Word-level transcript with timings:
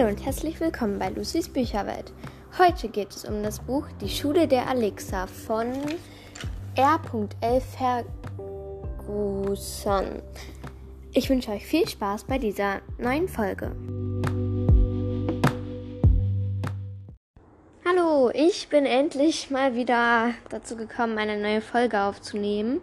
Hallo 0.00 0.12
und 0.12 0.24
herzlich 0.24 0.58
willkommen 0.60 0.98
bei 0.98 1.10
Lucys 1.10 1.50
Bücherwelt. 1.50 2.10
Heute 2.56 2.88
geht 2.88 3.10
es 3.10 3.26
um 3.26 3.42
das 3.42 3.58
Buch 3.58 3.84
Die 4.00 4.08
Schule 4.08 4.48
der 4.48 4.66
Alexa 4.66 5.26
von 5.26 5.74
R.L. 6.74 7.60
Ferguson. 9.20 10.22
Ich 11.12 11.28
wünsche 11.28 11.50
euch 11.50 11.66
viel 11.66 11.86
Spaß 11.86 12.24
bei 12.24 12.38
dieser 12.38 12.80
neuen 12.96 13.28
Folge. 13.28 13.76
Hallo, 17.84 18.30
ich 18.32 18.70
bin 18.70 18.86
endlich 18.86 19.50
mal 19.50 19.74
wieder 19.74 20.30
dazu 20.48 20.76
gekommen, 20.76 21.18
eine 21.18 21.38
neue 21.38 21.60
Folge 21.60 22.00
aufzunehmen. 22.00 22.80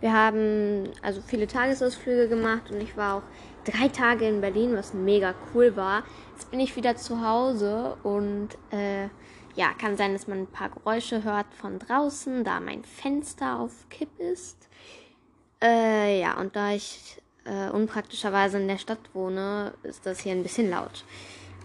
Wir 0.00 0.14
haben 0.14 0.88
also 1.02 1.20
viele 1.26 1.46
Tagesausflüge 1.46 2.28
gemacht 2.28 2.70
und 2.70 2.82
ich 2.82 2.96
war 2.96 3.16
auch 3.16 3.22
drei 3.64 3.88
Tage 3.88 4.26
in 4.26 4.40
Berlin, 4.40 4.76
was 4.76 4.94
mega 4.94 5.34
cool 5.54 5.76
war. 5.76 6.04
Jetzt 6.34 6.50
bin 6.50 6.58
ich 6.58 6.74
wieder 6.74 6.96
zu 6.96 7.24
Hause 7.24 7.96
und 8.02 8.48
äh, 8.72 9.04
ja, 9.54 9.72
kann 9.80 9.96
sein, 9.96 10.14
dass 10.14 10.26
man 10.26 10.38
ein 10.40 10.46
paar 10.48 10.68
Geräusche 10.68 11.22
hört 11.22 11.46
von 11.54 11.78
draußen, 11.78 12.42
da 12.42 12.58
mein 12.58 12.82
Fenster 12.82 13.60
auf 13.60 13.88
Kipp 13.88 14.08
ist. 14.18 14.68
Äh, 15.62 16.20
ja, 16.20 16.36
und 16.40 16.56
da 16.56 16.72
ich 16.72 17.22
äh, 17.44 17.70
unpraktischerweise 17.70 18.58
in 18.58 18.66
der 18.66 18.78
Stadt 18.78 18.98
wohne, 19.12 19.74
ist 19.84 20.06
das 20.06 20.18
hier 20.18 20.32
ein 20.32 20.42
bisschen 20.42 20.70
laut. 20.70 21.04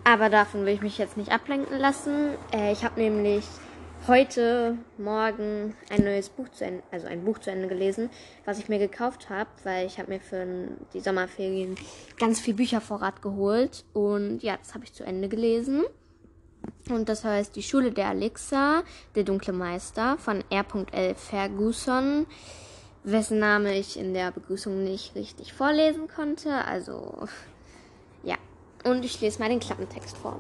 Aber 0.04 0.30
davon 0.30 0.68
will 0.68 0.76
ich 0.76 0.82
mich 0.82 1.00
jetzt 1.00 1.18
nicht 1.18 1.32
ablenken 1.32 1.80
lassen. 1.80 2.36
Äh, 2.54 2.72
ich 2.72 2.84
habe 2.84 3.02
nämlich 3.02 3.46
heute 4.08 4.78
Morgen 4.98 5.76
ein 5.90 6.04
neues 6.04 6.30
Buch 6.30 6.50
zu 6.50 6.66
Ende, 6.66 6.84
also 6.92 7.08
ein 7.08 7.24
Buch 7.24 7.40
zu 7.40 7.52
Ende 7.52 7.68
gelesen, 7.68 8.10
was 8.46 8.60
ich 8.60 8.70
mir 8.70 8.80
gekauft 8.80 9.30
habe, 9.30 9.50
weil 9.64 9.86
ich 9.86 10.00
habe 10.00 10.12
mir 10.12 10.20
für 10.20 10.46
die 10.94 11.00
Sommerferien 11.00 11.76
ganz 12.18 12.40
viel 12.40 12.54
Büchervorrat 12.54 13.22
geholt 13.22 13.86
und 13.94 14.42
ja, 14.42 14.58
das 14.58 14.74
habe 14.74 14.84
ich 14.86 14.94
zu 14.94 15.04
Ende 15.04 15.30
gelesen. 15.30 15.84
Und 16.90 17.08
das 17.08 17.24
heißt 17.24 17.56
Die 17.56 17.64
Schule 17.64 17.92
der 17.92 18.08
Alexa, 18.08 18.84
der 19.16 19.24
dunkle 19.24 19.54
Meister 19.54 20.18
von 20.18 20.44
R.L. 20.50 21.16
Ferguson, 21.16 22.26
wessen 23.04 23.40
Name 23.40 23.78
ich 23.78 23.98
in 23.98 24.14
der 24.14 24.32
Begrüßung 24.32 24.84
nicht 24.84 25.16
richtig 25.16 25.54
vorlesen 25.54 26.08
konnte. 26.08 26.66
Also 26.66 27.28
ja, 28.24 28.36
und 28.84 29.06
ich 29.06 29.22
lese 29.22 29.40
mal 29.40 29.50
den 29.50 29.60
Klappentext 29.60 30.18
vor. 30.18 30.40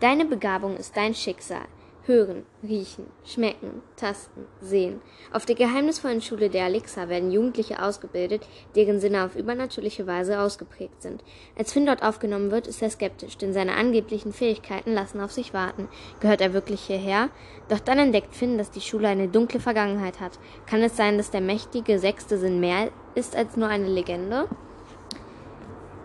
Deine 0.00 0.24
Begabung 0.24 0.76
ist 0.76 0.96
dein 0.96 1.14
Schicksal. 1.14 1.66
Hören, 2.06 2.44
riechen, 2.62 3.06
schmecken, 3.24 3.80
tasten, 3.96 4.44
sehen. 4.60 5.00
Auf 5.32 5.46
der 5.46 5.54
geheimnisvollen 5.54 6.20
Schule 6.20 6.50
der 6.50 6.64
Alexa 6.64 7.08
werden 7.08 7.30
Jugendliche 7.30 7.82
ausgebildet, 7.82 8.46
deren 8.76 9.00
Sinne 9.00 9.24
auf 9.24 9.36
übernatürliche 9.36 10.06
Weise 10.06 10.38
ausgeprägt 10.38 11.00
sind. 11.00 11.24
Als 11.56 11.72
Finn 11.72 11.86
dort 11.86 12.02
aufgenommen 12.02 12.50
wird, 12.50 12.66
ist 12.66 12.82
er 12.82 12.90
skeptisch, 12.90 13.38
denn 13.38 13.54
seine 13.54 13.76
angeblichen 13.76 14.34
Fähigkeiten 14.34 14.92
lassen 14.92 15.18
auf 15.18 15.32
sich 15.32 15.54
warten. 15.54 15.88
Gehört 16.20 16.42
er 16.42 16.52
wirklich 16.52 16.82
hierher? 16.82 17.30
Doch 17.70 17.80
dann 17.80 17.98
entdeckt 17.98 18.34
Finn, 18.34 18.58
dass 18.58 18.70
die 18.70 18.82
Schule 18.82 19.08
eine 19.08 19.28
dunkle 19.28 19.60
Vergangenheit 19.60 20.20
hat. 20.20 20.38
Kann 20.66 20.82
es 20.82 20.98
sein, 20.98 21.16
dass 21.16 21.30
der 21.30 21.40
mächtige 21.40 21.98
sechste 21.98 22.36
Sinn 22.36 22.60
mehr 22.60 22.90
ist 23.14 23.34
als 23.34 23.56
nur 23.56 23.68
eine 23.68 23.88
Legende? 23.88 24.46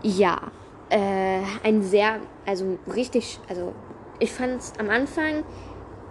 Ja, 0.01 0.49
äh, 0.89 1.41
ein 1.63 1.81
sehr, 1.81 2.21
also 2.45 2.79
richtig, 2.87 3.41
also 3.49 3.73
ich 4.19 4.31
fand 4.31 4.59
es 4.59 4.73
am 4.77 4.89
Anfang 4.89 5.43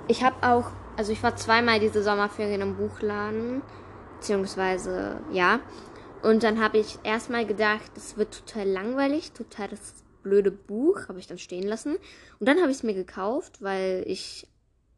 ich 0.08 0.24
habe 0.24 0.36
auch, 0.42 0.70
also 0.96 1.12
ich 1.12 1.22
war 1.22 1.36
zweimal 1.36 1.80
diese 1.80 2.02
Sommerferien 2.02 2.60
im 2.60 2.76
Buchladen, 2.76 3.62
beziehungsweise 4.16 5.20
ja. 5.32 5.60
Und 6.22 6.42
dann 6.42 6.60
habe 6.60 6.78
ich 6.78 6.98
erstmal 7.04 7.46
gedacht, 7.46 7.92
es 7.96 8.16
wird 8.16 8.44
total 8.46 8.68
langweilig, 8.68 9.32
total 9.32 9.68
das 9.68 10.02
blöde 10.22 10.50
Buch, 10.50 11.08
habe 11.08 11.20
ich 11.20 11.26
dann 11.28 11.38
stehen 11.38 11.66
lassen. 11.66 11.96
Und 12.40 12.48
dann 12.48 12.58
habe 12.58 12.70
ich 12.70 12.78
es 12.78 12.82
mir 12.82 12.94
gekauft, 12.94 13.62
weil 13.62 14.02
ich 14.06 14.48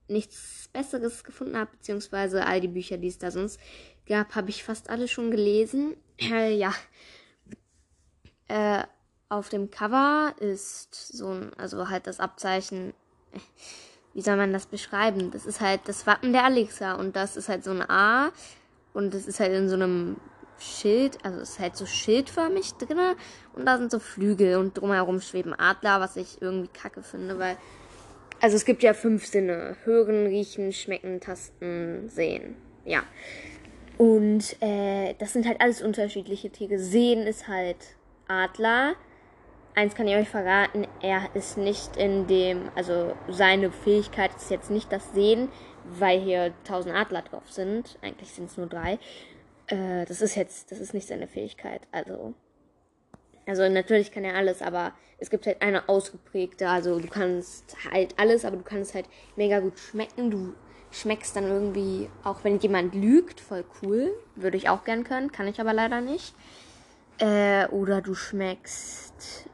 nichts 0.09 0.69
Besseres 0.72 1.25
gefunden 1.25 1.56
habe, 1.56 1.71
beziehungsweise 1.72 2.47
all 2.47 2.60
die 2.60 2.69
Bücher, 2.69 2.97
die 2.97 3.09
es 3.09 3.19
da 3.19 3.31
sonst 3.31 3.60
gab, 4.06 4.34
habe 4.34 4.50
ich 4.50 4.65
fast 4.65 4.91
alle 4.91 5.09
schon 5.09 5.31
gelesen. 5.31 5.97
Ja. 6.28 6.75
Äh, 8.48 8.82
auf 9.28 9.48
dem 9.48 9.71
Cover 9.71 10.34
ist 10.41 10.92
so 10.92 11.28
ein, 11.28 11.53
also 11.56 11.88
halt 11.88 12.09
das 12.09 12.19
Abzeichen 12.19 12.92
wie 14.15 14.22
soll 14.22 14.37
man 14.37 14.53
das 14.53 14.66
beschreiben? 14.66 15.31
Das 15.31 15.47
ist 15.47 15.60
halt 15.60 15.82
das 15.87 16.06
Wappen 16.06 16.32
der 16.32 16.44
Alexa 16.44 16.94
und 16.94 17.16
das 17.16 17.37
ist 17.37 17.48
halt 17.48 17.65
so 17.65 17.71
ein 17.71 17.88
A 17.88 18.31
und 18.93 19.15
das 19.15 19.26
ist 19.26 19.41
halt 19.41 19.53
in 19.53 19.69
so 19.69 19.75
einem 19.75 20.16
Schild, 20.59 21.19
also 21.25 21.41
es 21.41 21.50
ist 21.50 21.59
halt 21.59 21.76
so 21.76 21.87
schildförmig 21.87 22.75
drinne 22.75 23.16
und 23.54 23.65
da 23.65 23.78
sind 23.78 23.91
so 23.91 23.98
Flügel 23.98 24.56
und 24.56 24.78
drumherum 24.78 25.21
schweben 25.21 25.54
Adler, 25.59 26.00
was 26.00 26.16
ich 26.16 26.43
irgendwie 26.43 26.69
kacke 26.69 27.03
finde, 27.03 27.38
weil 27.38 27.56
also 28.41 28.56
es 28.56 28.65
gibt 28.65 28.82
ja 28.82 28.94
fünf 28.94 29.26
Sinne: 29.26 29.76
hören, 29.84 30.27
riechen, 30.27 30.72
schmecken, 30.72 31.21
tasten, 31.21 32.09
sehen. 32.09 32.56
Ja. 32.84 33.03
Und 33.98 34.56
äh, 34.62 35.15
das 35.19 35.34
sind 35.34 35.47
halt 35.47 35.60
alles 35.60 35.82
unterschiedliche 35.82 36.50
Tiere. 36.50 36.78
Sehen 36.78 37.27
ist 37.27 37.48
halt 37.48 37.77
Adler, 38.28 38.94
eins 39.75 39.94
kann 39.94 40.08
ich 40.08 40.16
euch 40.16 40.28
verraten, 40.28 40.86
er 41.00 41.28
ist 41.34 41.56
nicht 41.56 41.97
in 41.97 42.26
dem, 42.26 42.70
also 42.75 43.14
seine 43.28 43.70
Fähigkeit 43.70 44.34
ist 44.36 44.50
jetzt 44.50 44.70
nicht 44.70 44.92
das 44.92 45.12
Sehen, 45.12 45.48
weil 45.84 46.20
hier 46.20 46.53
tausend 46.64 46.94
Adler 46.94 47.22
drauf 47.22 47.50
sind. 47.50 47.98
Eigentlich 48.03 48.30
sind 48.30 48.50
es 48.50 48.56
nur 48.56 48.66
drei. 48.66 48.98
Äh, 49.66 50.04
das 50.06 50.20
ist 50.20 50.34
jetzt, 50.34 50.70
das 50.70 50.80
ist 50.80 50.94
nicht 50.94 51.09
seine 51.09 51.26
Fähigkeit. 51.26 51.82
Also, 51.92 52.34
also 53.47 53.69
natürlich 53.69 54.12
kann 54.12 54.25
er 54.25 54.34
alles, 54.34 54.62
aber 54.62 54.92
es 55.19 55.30
gibt 55.30 55.47
halt 55.47 55.62
eine 55.62 55.88
ausgeprägte. 55.88 56.69
Also 56.69 56.98
du 56.98 57.09
kannst 57.09 57.76
halt 57.91 58.19
alles, 58.19 58.44
aber 58.44 58.56
du 58.56 58.62
kannst 58.62 58.94
halt 58.94 59.06
mega 59.36 59.60
gut 59.60 59.78
schmecken. 59.78 60.30
Du 60.30 60.54
schmeckst 60.91 61.36
dann 61.36 61.44
irgendwie, 61.44 62.10
auch 62.25 62.44
wenn 62.44 62.59
jemand 62.59 62.94
lügt, 62.94 63.41
voll 63.41 63.64
cool. 63.82 64.12
Würde 64.34 64.56
ich 64.56 64.69
auch 64.69 64.84
gern 64.84 65.04
können, 65.04 65.32
kann 65.32 65.48
ich 65.48 65.60
aber 65.60 65.72
leider 65.72 66.00
nicht. 66.00 66.34
Äh, 67.19 67.66
oder 67.69 68.00
du 68.00 68.14
schmeckst 68.14 69.47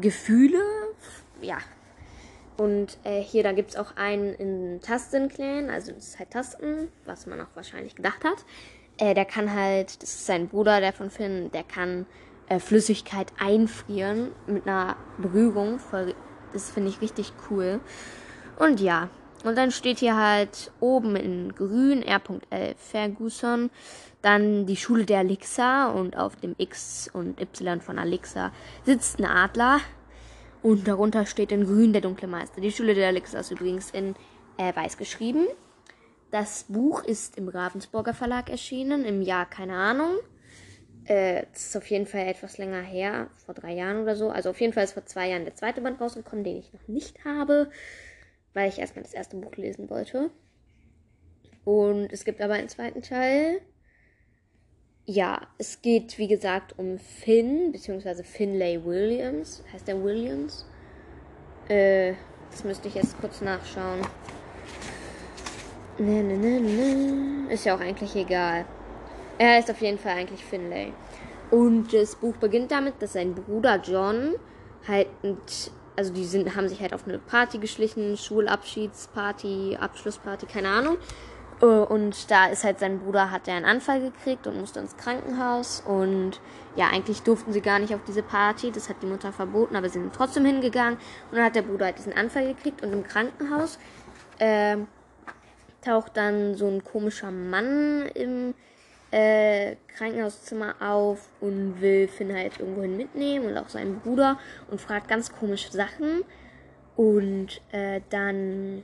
Gefühle. 0.00 0.60
Ja. 1.40 1.58
Und 2.56 2.98
äh, 3.04 3.20
hier, 3.20 3.44
da 3.44 3.52
gibt 3.52 3.70
es 3.70 3.76
auch 3.76 3.96
einen 3.96 4.34
in 4.34 4.80
Tastenclan, 4.80 5.70
also 5.70 5.92
das 5.92 6.08
ist 6.08 6.18
halt 6.18 6.30
Tasten, 6.30 6.88
was 7.04 7.26
man 7.26 7.40
auch 7.40 7.54
wahrscheinlich 7.54 7.94
gedacht 7.94 8.24
hat. 8.24 8.44
Äh, 8.98 9.14
der 9.14 9.24
kann 9.24 9.54
halt, 9.54 10.02
das 10.02 10.10
ist 10.10 10.26
sein 10.26 10.48
Bruder, 10.48 10.80
der 10.80 10.92
von 10.92 11.08
Finn, 11.08 11.52
der 11.52 11.62
kann 11.62 12.06
äh, 12.48 12.58
Flüssigkeit 12.58 13.32
einfrieren 13.38 14.32
mit 14.48 14.66
einer 14.66 14.96
Berührung. 15.18 15.78
Voll, 15.78 16.14
das 16.52 16.70
finde 16.70 16.90
ich 16.90 17.00
richtig 17.00 17.32
cool. 17.48 17.80
Und 18.58 18.80
ja, 18.80 19.08
und 19.44 19.56
dann 19.56 19.70
steht 19.70 19.98
hier 19.98 20.16
halt 20.16 20.72
oben 20.80 21.16
in 21.16 21.54
grün 21.54 22.02
R.L. 22.02 22.74
Ferguson, 22.76 23.70
dann 24.22 24.66
die 24.66 24.76
Schule 24.76 25.04
der 25.04 25.18
Alexa 25.18 25.90
und 25.90 26.16
auf 26.16 26.36
dem 26.36 26.54
X 26.58 27.08
und 27.12 27.40
Y 27.40 27.80
von 27.80 27.98
Alexa 27.98 28.52
sitzt 28.84 29.20
ein 29.20 29.26
Adler 29.26 29.80
und 30.62 30.88
darunter 30.88 31.24
steht 31.24 31.52
in 31.52 31.64
grün 31.64 31.92
der 31.92 32.02
dunkle 32.02 32.26
Meister. 32.26 32.60
Die 32.60 32.72
Schule 32.72 32.94
der 32.94 33.08
Alexa 33.08 33.38
ist 33.38 33.52
übrigens 33.52 33.90
in 33.90 34.16
äh, 34.56 34.74
weiß 34.74 34.96
geschrieben. 34.96 35.46
Das 36.30 36.64
Buch 36.64 37.04
ist 37.04 37.38
im 37.38 37.48
Ravensburger 37.48 38.14
Verlag 38.14 38.50
erschienen, 38.50 39.04
im 39.04 39.22
Jahr 39.22 39.46
keine 39.46 39.74
Ahnung. 39.74 40.16
Äh, 41.04 41.44
ist 41.54 41.76
auf 41.76 41.86
jeden 41.86 42.06
Fall 42.06 42.26
etwas 42.26 42.58
länger 42.58 42.82
her, 42.82 43.28
vor 43.46 43.54
drei 43.54 43.72
Jahren 43.72 44.02
oder 44.02 44.16
so. 44.16 44.30
Also 44.30 44.50
auf 44.50 44.60
jeden 44.60 44.72
Fall 44.72 44.84
ist 44.84 44.92
vor 44.92 45.06
zwei 45.06 45.30
Jahren 45.30 45.44
der 45.44 45.54
zweite 45.54 45.80
Band 45.80 46.00
rausgekommen, 46.00 46.44
den 46.44 46.58
ich 46.58 46.72
noch 46.72 46.86
nicht 46.88 47.24
habe 47.24 47.70
weil 48.58 48.70
ich 48.70 48.80
erstmal 48.80 49.04
das 49.04 49.14
erste 49.14 49.36
Buch 49.36 49.54
lesen 49.54 49.88
wollte. 49.88 50.32
Und 51.64 52.12
es 52.12 52.24
gibt 52.24 52.40
aber 52.40 52.54
einen 52.54 52.68
zweiten 52.68 53.02
Teil. 53.02 53.60
Ja, 55.04 55.46
es 55.58 55.80
geht 55.80 56.18
wie 56.18 56.26
gesagt 56.26 56.76
um 56.76 56.98
Finn, 56.98 57.70
beziehungsweise 57.70 58.24
Finlay 58.24 58.84
Williams. 58.84 59.62
Heißt 59.72 59.86
der 59.86 60.02
Williams? 60.02 60.66
Äh, 61.68 62.14
das 62.50 62.64
müsste 62.64 62.88
ich 62.88 62.96
jetzt 62.96 63.16
kurz 63.20 63.40
nachschauen. 63.42 64.00
Ne, 65.98 66.24
ne, 66.24 66.36
ne, 66.36 66.60
ne. 66.60 67.52
Ist 67.52 67.64
ja 67.64 67.76
auch 67.76 67.80
eigentlich 67.80 68.16
egal. 68.16 68.64
Er 69.38 69.54
heißt 69.54 69.70
auf 69.70 69.80
jeden 69.80 69.98
Fall 69.98 70.16
eigentlich 70.16 70.44
Finlay. 70.44 70.92
Und 71.52 71.94
das 71.94 72.16
Buch 72.16 72.34
beginnt 72.38 72.72
damit, 72.72 73.00
dass 73.00 73.12
sein 73.12 73.36
Bruder 73.36 73.80
John 73.80 74.34
halt 74.88 75.06
mit 75.22 75.70
also 75.98 76.12
die 76.12 76.24
sind, 76.24 76.54
haben 76.54 76.68
sich 76.68 76.80
halt 76.80 76.94
auf 76.94 77.08
eine 77.08 77.18
Party 77.18 77.58
geschlichen, 77.58 78.16
Schulabschiedsparty, 78.16 79.78
Abschlussparty, 79.80 80.46
keine 80.46 80.68
Ahnung. 80.68 80.96
Äh, 81.60 81.64
und 81.64 82.30
da 82.30 82.46
ist 82.46 82.62
halt 82.62 82.78
sein 82.78 83.00
Bruder, 83.00 83.32
hat 83.32 83.48
er 83.48 83.56
einen 83.56 83.64
Anfall 83.64 84.00
gekriegt 84.00 84.46
und 84.46 84.60
musste 84.60 84.78
ins 84.78 84.96
Krankenhaus. 84.96 85.82
Und 85.84 86.40
ja, 86.76 86.86
eigentlich 86.86 87.22
durften 87.22 87.52
sie 87.52 87.60
gar 87.60 87.80
nicht 87.80 87.92
auf 87.96 88.00
diese 88.06 88.22
Party. 88.22 88.70
Das 88.70 88.88
hat 88.88 89.02
die 89.02 89.06
Mutter 89.06 89.32
verboten, 89.32 89.74
aber 89.74 89.88
sie 89.88 89.98
sind 89.98 90.14
trotzdem 90.14 90.44
hingegangen. 90.44 91.00
Und 91.30 91.36
dann 91.36 91.44
hat 91.44 91.56
der 91.56 91.62
Bruder 91.62 91.86
halt 91.86 91.98
diesen 91.98 92.12
Anfall 92.12 92.46
gekriegt. 92.54 92.80
Und 92.84 92.92
im 92.92 93.02
Krankenhaus 93.02 93.80
äh, 94.38 94.76
taucht 95.84 96.16
dann 96.16 96.54
so 96.54 96.68
ein 96.68 96.84
komischer 96.84 97.32
Mann 97.32 98.06
im 98.14 98.54
äh, 99.10 99.76
Krankenhauszimmer 99.96 100.76
auf 100.80 101.28
und 101.40 101.80
will 101.80 102.08
Finn 102.08 102.34
halt 102.34 102.58
irgendwohin 102.60 102.96
mitnehmen 102.96 103.46
und 103.46 103.56
auch 103.56 103.68
seinen 103.68 104.00
Bruder 104.00 104.38
und 104.70 104.80
fragt 104.80 105.08
ganz 105.08 105.32
komische 105.32 105.72
Sachen. 105.72 106.24
Und 106.96 107.60
äh, 107.72 108.00
dann, 108.10 108.82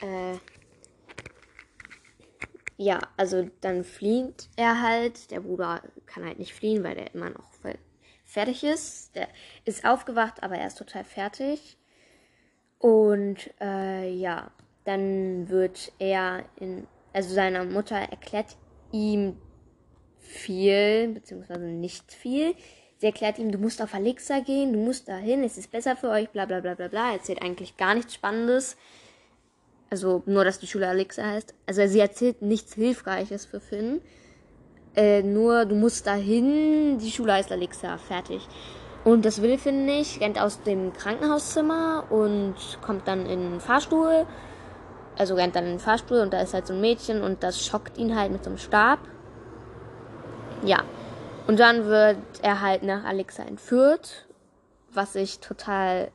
äh, 0.00 0.36
ja, 2.76 3.00
also 3.16 3.48
dann 3.60 3.82
flieht 3.82 4.48
er 4.56 4.82
halt. 4.82 5.30
Der 5.30 5.40
Bruder 5.40 5.82
kann 6.06 6.24
halt 6.24 6.38
nicht 6.38 6.54
fliehen, 6.54 6.84
weil 6.84 6.94
der 6.94 7.14
immer 7.14 7.30
noch 7.30 7.48
fertig 8.24 8.62
ist. 8.62 9.16
Der 9.16 9.26
ist 9.64 9.84
aufgewacht, 9.84 10.42
aber 10.42 10.56
er 10.56 10.66
ist 10.66 10.78
total 10.78 11.02
fertig. 11.02 11.76
Und 12.78 13.50
äh, 13.60 14.08
ja, 14.10 14.50
dann 14.84 15.48
wird 15.48 15.92
er 15.98 16.44
in, 16.56 16.86
also 17.12 17.34
seiner 17.34 17.64
Mutter 17.64 17.96
erklärt 17.96 18.56
ihm 18.92 19.36
viel, 20.18 21.08
beziehungsweise 21.08 21.64
nicht 21.64 22.12
viel. 22.12 22.54
Sie 22.98 23.06
erklärt 23.06 23.38
ihm, 23.38 23.52
du 23.52 23.58
musst 23.58 23.80
auf 23.80 23.94
Alexa 23.94 24.40
gehen, 24.40 24.72
du 24.72 24.78
musst 24.80 25.08
dahin, 25.08 25.44
es 25.44 25.56
ist 25.56 25.70
besser 25.70 25.96
für 25.96 26.10
euch, 26.10 26.30
bla 26.30 26.46
bla 26.46 26.60
bla 26.60 26.74
bla 26.74 26.88
bla. 26.88 27.08
Er 27.08 27.14
erzählt 27.14 27.42
eigentlich 27.42 27.76
gar 27.76 27.94
nichts 27.94 28.14
Spannendes. 28.14 28.76
Also 29.90 30.22
nur, 30.26 30.44
dass 30.44 30.58
die 30.58 30.66
Schule 30.66 30.88
Alexa 30.88 31.24
heißt. 31.24 31.54
Also 31.66 31.86
sie 31.86 32.00
erzählt 32.00 32.42
nichts 32.42 32.74
Hilfreiches 32.74 33.46
für 33.46 33.60
Finn. 33.60 34.00
Äh, 34.96 35.22
nur, 35.22 35.64
du 35.64 35.76
musst 35.76 36.06
dahin, 36.06 36.98
die 36.98 37.10
Schule 37.10 37.34
heißt 37.34 37.52
Alexa, 37.52 37.98
fertig. 37.98 38.46
Und 39.04 39.24
das 39.24 39.40
will 39.40 39.58
Finn 39.58 39.86
nicht, 39.86 40.20
rennt 40.20 40.40
aus 40.40 40.62
dem 40.62 40.92
Krankenhauszimmer 40.92 42.04
und 42.10 42.56
kommt 42.82 43.06
dann 43.06 43.26
in 43.26 43.52
den 43.52 43.60
Fahrstuhl. 43.60 44.26
Also 45.18 45.34
rennt 45.34 45.56
dann 45.56 45.64
in 45.64 45.70
den 45.72 45.80
Fahrstuhl 45.80 46.20
und 46.20 46.32
da 46.32 46.40
ist 46.40 46.54
halt 46.54 46.66
so 46.66 46.74
ein 46.74 46.80
Mädchen 46.80 47.22
und 47.22 47.42
das 47.42 47.64
schockt 47.64 47.98
ihn 47.98 48.16
halt 48.16 48.30
mit 48.30 48.44
so 48.44 48.50
einem 48.50 48.58
Stab. 48.58 49.00
Ja, 50.64 50.84
und 51.48 51.58
dann 51.58 51.86
wird 51.86 52.18
er 52.42 52.60
halt 52.60 52.82
nach 52.82 53.04
Alexa 53.04 53.42
entführt, 53.42 54.26
was 54.92 55.14
ich 55.14 55.40
total. 55.40 56.10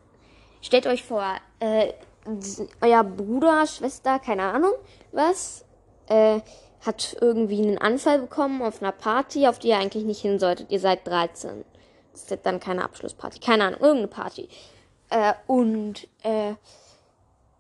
Stellt 0.62 0.88
euch 0.88 1.04
vor, 1.04 1.26
äh, 1.60 1.94
euer 2.82 3.04
Bruder, 3.04 3.68
Schwester, 3.68 4.20
keine 4.20 4.44
Ahnung, 4.44 4.72
was, 5.12 5.66
äh, 6.08 6.40
hat 6.86 7.18
irgendwie 7.20 7.62
einen 7.62 7.78
Anfall 7.78 8.20
bekommen 8.20 8.62
auf 8.62 8.82
einer 8.82 8.92
Party, 8.92 9.48
auf 9.48 9.60
die 9.60 9.70
ihr 9.70 9.78
eigentlich 9.78 10.04
nicht 10.04 10.22
hin 10.22 10.40
solltet. 10.40 10.72
Ihr 10.72 10.80
seid 10.80 11.08
13. 11.08 11.66
Das 12.12 12.32
ist 12.32 12.46
dann 12.46 12.60
keine 12.60 12.84
Abschlussparty, 12.84 13.40
keine 13.40 13.66
Ahnung, 13.66 13.80
irgendeine 13.80 14.08
Party. 14.08 14.50
Äh, 15.10 15.34
und 15.48 16.08
äh, 16.24 16.54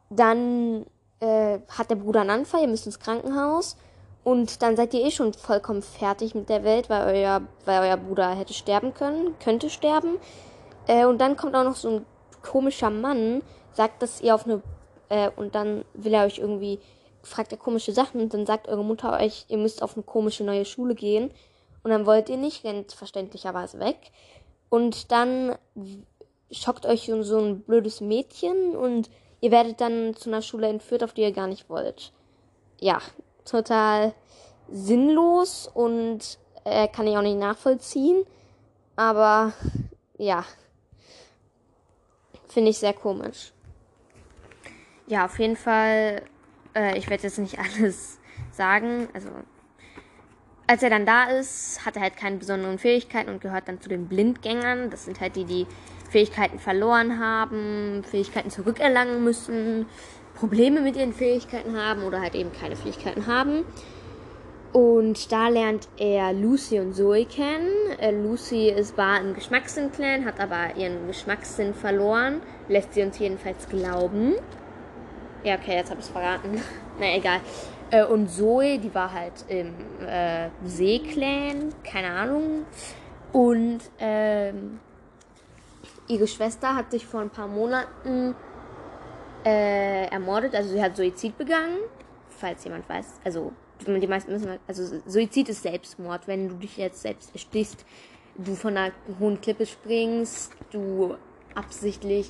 dann 0.09 0.85
äh, 1.23 1.59
hat 1.69 1.89
der 1.89 1.95
Bruder 1.95 2.21
einen 2.21 2.29
Anfall, 2.29 2.61
ihr 2.61 2.67
müsst 2.67 2.85
ins 2.85 2.99
Krankenhaus. 2.99 3.77
Und 4.23 4.61
dann 4.61 4.75
seid 4.75 4.93
ihr 4.93 5.05
eh 5.05 5.11
schon 5.11 5.33
vollkommen 5.33 5.81
fertig 5.81 6.35
mit 6.35 6.49
der 6.49 6.63
Welt, 6.63 6.89
weil 6.89 7.15
euer, 7.15 7.41
weil 7.65 7.81
euer 7.81 7.97
Bruder 7.97 8.35
hätte 8.35 8.53
sterben 8.53 8.93
können, 8.93 9.37
könnte 9.39 9.69
sterben. 9.69 10.17
Äh, 10.87 11.05
und 11.05 11.19
dann 11.19 11.37
kommt 11.37 11.55
auch 11.55 11.63
noch 11.63 11.75
so 11.75 11.89
ein 11.89 12.05
komischer 12.41 12.89
Mann, 12.89 13.41
sagt, 13.73 14.01
dass 14.01 14.21
ihr 14.21 14.35
auf 14.35 14.45
eine. 14.45 14.61
Äh, 15.09 15.29
und 15.35 15.55
dann 15.55 15.85
will 15.93 16.13
er 16.13 16.25
euch 16.25 16.39
irgendwie. 16.39 16.79
Fragt 17.25 17.53
er 17.53 17.57
komische 17.57 17.93
Sachen 17.93 18.19
und 18.19 18.33
dann 18.33 18.45
sagt 18.45 18.67
eure 18.67 18.83
Mutter 18.83 19.13
euch, 19.13 19.45
ihr 19.47 19.57
müsst 19.57 19.81
auf 19.81 19.95
eine 19.95 20.03
komische 20.03 20.43
neue 20.43 20.65
Schule 20.65 20.93
gehen. 20.93 21.31
Und 21.81 21.91
dann 21.91 22.05
wollt 22.05 22.27
ihr 22.27 22.35
nicht, 22.35 22.65
rennt 22.65 22.91
verständlicherweise 22.91 23.79
weg. 23.79 24.11
Und 24.69 25.09
dann 25.13 25.55
schockt 26.51 26.85
euch 26.85 27.09
so 27.21 27.37
ein 27.39 27.61
blödes 27.61 28.01
Mädchen 28.01 28.75
und 28.75 29.09
ihr 29.43 29.51
werdet 29.51 29.81
dann 29.81 30.15
zu 30.15 30.29
einer 30.29 30.41
Schule 30.41 30.69
entführt, 30.69 31.03
auf 31.03 31.11
die 31.11 31.21
ihr 31.21 31.33
gar 31.33 31.47
nicht 31.47 31.69
wollt. 31.69 32.13
Ja, 32.79 33.01
total 33.43 34.13
sinnlos 34.71 35.69
und 35.71 36.39
äh, 36.63 36.87
kann 36.87 37.07
ich 37.07 37.17
auch 37.17 37.21
nicht 37.21 37.37
nachvollziehen. 37.37 38.23
Aber 38.95 39.51
ja, 40.17 40.45
finde 42.47 42.69
ich 42.71 42.77
sehr 42.77 42.93
komisch. 42.93 43.51
Ja, 45.07 45.25
auf 45.25 45.37
jeden 45.37 45.57
Fall, 45.57 46.21
äh, 46.73 46.97
ich 46.97 47.09
werde 47.09 47.23
jetzt 47.23 47.37
nicht 47.37 47.59
alles 47.77 48.19
sagen. 48.53 49.09
Also, 49.13 49.27
als 50.67 50.83
er 50.83 50.89
dann 50.89 51.05
da 51.05 51.25
ist, 51.25 51.85
hat 51.85 51.97
er 51.97 52.03
halt 52.03 52.15
keine 52.15 52.37
besonderen 52.37 52.79
Fähigkeiten 52.79 53.29
und 53.29 53.41
gehört 53.41 53.67
dann 53.67 53.81
zu 53.81 53.89
den 53.89 54.07
Blindgängern. 54.07 54.89
Das 54.89 55.03
sind 55.03 55.19
halt 55.19 55.35
die, 55.35 55.43
die 55.43 55.67
Fähigkeiten 56.13 56.59
verloren 56.59 57.19
haben, 57.19 58.03
Fähigkeiten 58.03 58.51
zurückerlangen 58.51 59.23
müssen, 59.23 59.87
Probleme 60.35 60.79
mit 60.79 60.95
ihren 60.95 61.11
Fähigkeiten 61.11 61.75
haben 61.75 62.03
oder 62.03 62.21
halt 62.21 62.35
eben 62.35 62.51
keine 62.53 62.75
Fähigkeiten 62.75 63.25
haben. 63.25 63.65
Und 64.73 65.31
da 65.31 65.47
lernt 65.49 65.87
er 65.97 66.31
Lucy 66.33 66.79
und 66.79 66.93
Zoe 66.93 67.25
kennen. 67.25 67.67
Äh, 67.99 68.11
Lucy 68.11 68.69
ist, 68.69 68.95
war 68.95 69.19
im 69.21 69.33
Geschmackssinn-Clan, 69.33 70.25
hat 70.25 70.39
aber 70.39 70.75
ihren 70.77 71.07
Geschmackssinn 71.07 71.73
verloren. 71.73 72.41
Lässt 72.67 72.93
sie 72.93 73.01
uns 73.01 73.17
jedenfalls 73.17 73.67
glauben. 73.67 74.35
Ja, 75.43 75.55
okay, 75.55 75.77
jetzt 75.77 75.89
habe 75.89 75.99
ich 75.99 76.05
es 76.05 76.11
verraten. 76.11 76.61
Na 76.99 77.15
egal. 77.15 77.39
Äh, 77.89 78.05
und 78.05 78.29
Zoe, 78.29 78.77
die 78.77 78.93
war 78.93 79.11
halt 79.11 79.45
im 79.47 79.73
äh, 80.07 80.49
See-Clan, 80.63 81.69
keine 81.83 82.09
Ahnung. 82.09 82.65
Und 83.31 83.79
ähm, 83.99 84.79
ihre 86.07 86.27
Schwester 86.27 86.75
hat 86.75 86.91
sich 86.91 87.05
vor 87.05 87.21
ein 87.21 87.29
paar 87.29 87.47
Monaten 87.47 88.35
äh, 89.45 90.05
ermordet, 90.07 90.55
also 90.55 90.69
sie 90.69 90.81
hat 90.81 90.95
Suizid 90.95 91.37
begangen, 91.37 91.77
falls 92.29 92.63
jemand 92.63 92.87
weiß. 92.87 93.19
Also 93.23 93.51
die 93.85 94.07
meisten 94.07 94.31
wissen, 94.31 94.59
also 94.67 95.01
Suizid 95.05 95.49
ist 95.49 95.63
Selbstmord, 95.63 96.27
wenn 96.27 96.47
du 96.47 96.55
dich 96.55 96.77
jetzt 96.77 97.01
selbst 97.01 97.33
erstichst, 97.33 97.85
du 98.35 98.55
von 98.55 98.77
einer 98.77 98.93
hohen 99.19 99.41
Klippe 99.41 99.65
springst, 99.65 100.53
du 100.71 101.15
absichtlich 101.55 102.29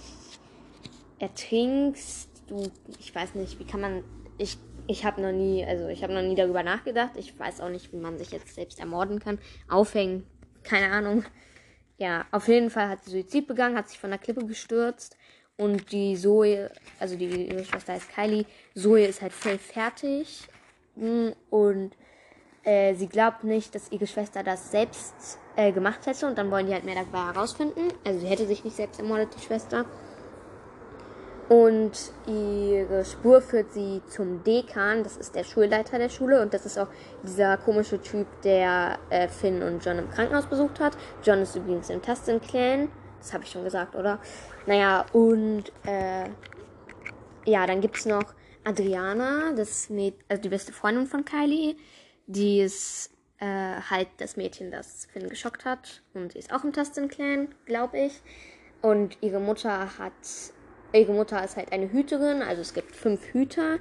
ertrinkst, 1.20 2.30
du, 2.48 2.70
ich 3.00 3.14
weiß 3.14 3.36
nicht, 3.36 3.60
wie 3.60 3.66
kann 3.66 3.82
man, 3.82 4.04
ich, 4.38 4.58
ich 4.88 5.06
habe 5.06 5.22
noch 5.22 5.32
nie, 5.32 5.64
also 5.66 5.88
ich 5.88 6.04
habe 6.04 6.14
noch 6.14 6.22
nie 6.22 6.36
darüber 6.36 6.64
nachgedacht, 6.64 7.12
ich 7.16 7.38
weiß 7.38 7.62
auch 7.62 7.70
nicht, 7.70 7.94
wie 7.94 7.98
man 7.98 8.18
sich 8.18 8.32
jetzt 8.32 8.56
selbst 8.56 8.80
ermorden 8.80 9.20
kann, 9.20 9.40
aufhängen, 9.70 10.26
keine 10.64 10.92
Ahnung. 10.92 11.24
Ja, 11.98 12.26
auf 12.32 12.48
jeden 12.48 12.70
Fall 12.70 12.90
hat 12.90 13.04
sie 13.04 13.12
Suizid 13.12 13.48
begangen, 13.48 13.78
hat 13.78 13.90
sich 13.90 14.00
von 14.00 14.10
der 14.10 14.20
Klippe 14.20 14.46
gestürzt 14.46 15.16
und 15.58 15.92
die 15.92 16.16
Zoe, 16.16 16.72
also 17.00 17.16
die 17.16 17.48
ihre 17.48 17.64
Schwester 17.64 17.94
heißt 17.94 18.14
Kylie, 18.14 18.46
Zoe 18.76 19.06
ist 19.06 19.22
halt 19.22 19.34
voll 19.34 19.58
fertig. 19.58 20.48
Hm, 20.96 21.34
und 21.50 21.92
äh, 22.64 22.94
sie 22.96 23.08
glaubt 23.08 23.44
nicht, 23.44 23.76
dass 23.76 23.92
ihre 23.92 24.08
Schwester 24.08 24.44
das 24.44 24.72
selbst 24.72 25.40
äh, 25.56 25.72
gemacht 25.72 26.06
hätte. 26.06 26.28
Und 26.28 26.38
dann 26.38 26.50
wollen 26.50 26.68
die 26.68 26.74
halt 26.74 26.86
mehr 26.86 26.96
darüber 26.96 27.28
herausfinden. 27.28 27.90
Also 28.06 28.20
sie 28.20 28.28
hätte 28.28 28.48
sich 28.48 28.64
nicht 28.64 28.76
selbst 28.76 29.00
ermordet, 29.00 29.30
die 29.38 29.44
Schwester. 29.46 29.86
Und 31.54 31.92
ihre 32.26 33.06
Spur 33.06 33.40
führt 33.40 33.74
sie 33.74 34.02
zum 34.08 34.44
Dekan, 34.44 35.04
das 35.04 35.18
ist 35.18 35.36
der 35.36 35.44
Schulleiter 35.44 36.00
der 36.00 36.10
Schule 36.10 36.42
und 36.42 36.52
das 36.52 36.66
ist 36.66 36.80
auch 36.80 36.88
dieser 37.22 37.58
komische 37.58 38.02
Typ, 38.02 38.26
der 38.42 38.98
äh, 39.12 39.28
Finn 39.28 39.62
und 39.62 39.86
John 39.86 40.00
im 40.00 40.10
Krankenhaus 40.10 40.48
besucht 40.48 40.80
hat. 40.80 40.98
John 41.24 41.44
ist 41.44 41.56
übrigens 41.56 41.92
im 41.92 42.02
Tasten-Clan, 42.02 42.90
das 43.20 43.34
habe 43.34 43.44
ich 43.44 43.52
schon 43.52 43.64
gesagt, 43.64 43.94
oder? 43.94 44.18
Naja, 44.66 45.06
und 45.14 45.66
äh, 45.86 46.28
ja, 47.46 47.68
dann 47.68 47.82
gibt 47.82 47.98
es 47.98 48.08
noch 48.08 48.34
Adriana, 48.64 49.54
das 49.56 49.92
Mäd 49.92 50.16
also 50.30 50.42
die 50.42 50.50
beste 50.50 50.74
Freundin 50.74 51.06
von 51.06 51.24
Kylie. 51.24 51.76
Die 52.26 52.62
ist 52.62 53.12
äh, 53.38 53.46
halt 53.92 54.08
das 54.18 54.38
Mädchen, 54.38 54.72
das 54.72 55.06
Finn 55.14 55.30
geschockt 55.30 55.66
hat. 55.66 56.02
Und 56.16 56.32
sie 56.32 56.40
ist 56.40 56.52
auch 56.52 56.64
im 56.64 56.74
Tasten-Clan, 56.74 57.54
glaube 57.66 58.00
ich. 58.00 58.24
Und 58.82 59.20
ihre 59.22 59.40
Mutter 59.40 60.00
hat. 60.00 60.14
Ihre 60.94 61.14
Mutter 61.14 61.44
ist 61.44 61.58
halt 61.58 61.72
eine 61.72 61.92
Hüterin, 61.92 62.42
also 62.42 62.62
es 62.62 62.74
gibt 62.74 62.96
fünf 62.96 63.22
Hüter. 63.34 63.80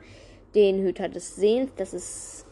Den 0.54 0.82
Hüter 0.82 1.08
des 1.08 1.36
Sehens, 1.36 1.70
das 1.76 1.94
ist. 1.94 2.46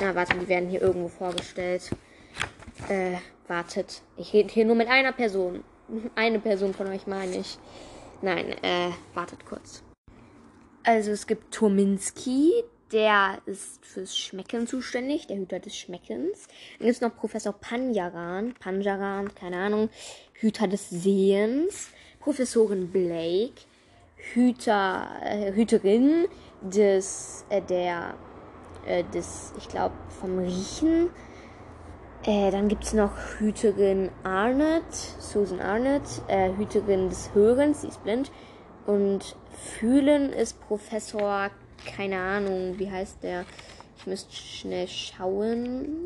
Na, 0.00 0.14
warte, 0.14 0.36
die 0.38 0.48
werden 0.48 0.68
hier 0.68 0.82
irgendwo 0.82 1.08
vorgestellt. 1.08 1.90
Äh, 2.88 3.16
wartet. 3.46 4.02
Ich 4.16 4.32
rede 4.32 4.52
hier 4.52 4.64
nur 4.64 4.74
mit 4.74 4.88
einer 4.88 5.12
Person. 5.12 5.64
Eine 6.14 6.38
Person 6.38 6.74
von 6.74 6.86
euch 6.88 7.06
meine 7.06 7.36
ich. 7.36 7.58
Nein, 8.20 8.52
äh, 8.62 8.90
wartet 9.14 9.44
kurz. 9.46 9.82
Also 10.82 11.10
es 11.12 11.26
gibt 11.26 11.54
Turminski, 11.54 12.52
der 12.92 13.38
ist 13.46 13.84
fürs 13.84 14.16
Schmecken 14.16 14.66
zuständig, 14.66 15.26
der 15.26 15.36
Hüter 15.36 15.60
des 15.60 15.76
Schmeckens. 15.76 16.46
Dann 16.78 16.86
gibt 16.86 16.90
es 16.90 17.00
noch 17.00 17.14
Professor 17.14 17.52
Panjaran, 17.52 18.54
Panjaran, 18.54 19.34
keine 19.34 19.58
Ahnung, 19.58 19.90
Hüter 20.32 20.66
des 20.66 20.88
Sehens. 20.88 21.90
Professorin 22.28 22.88
Blake, 22.88 23.54
Hüter, 24.34 25.08
äh, 25.24 25.50
Hüterin 25.54 26.26
des, 26.60 27.46
äh, 27.48 27.62
der, 27.62 28.16
äh, 28.84 29.02
des, 29.02 29.54
ich 29.56 29.66
glaube, 29.66 29.94
vom 30.20 30.38
Riechen. 30.38 31.08
Äh, 32.26 32.50
dann 32.50 32.68
gibt 32.68 32.84
es 32.84 32.92
noch 32.92 33.12
Hüterin 33.38 34.10
Arnett, 34.24 34.92
Susan 35.18 35.58
Arnett, 35.58 36.02
äh, 36.26 36.50
Hüterin 36.54 37.08
des 37.08 37.30
Hörens, 37.32 37.80
sie 37.80 37.88
ist 37.88 38.04
blind. 38.04 38.30
Und 38.84 39.34
Fühlen 39.78 40.30
ist 40.30 40.60
Professor, 40.60 41.48
keine 41.96 42.20
Ahnung, 42.20 42.78
wie 42.78 42.90
heißt 42.90 43.22
der? 43.22 43.46
Ich 43.96 44.06
müsste 44.06 44.34
schnell 44.36 44.86
schauen. 44.86 45.96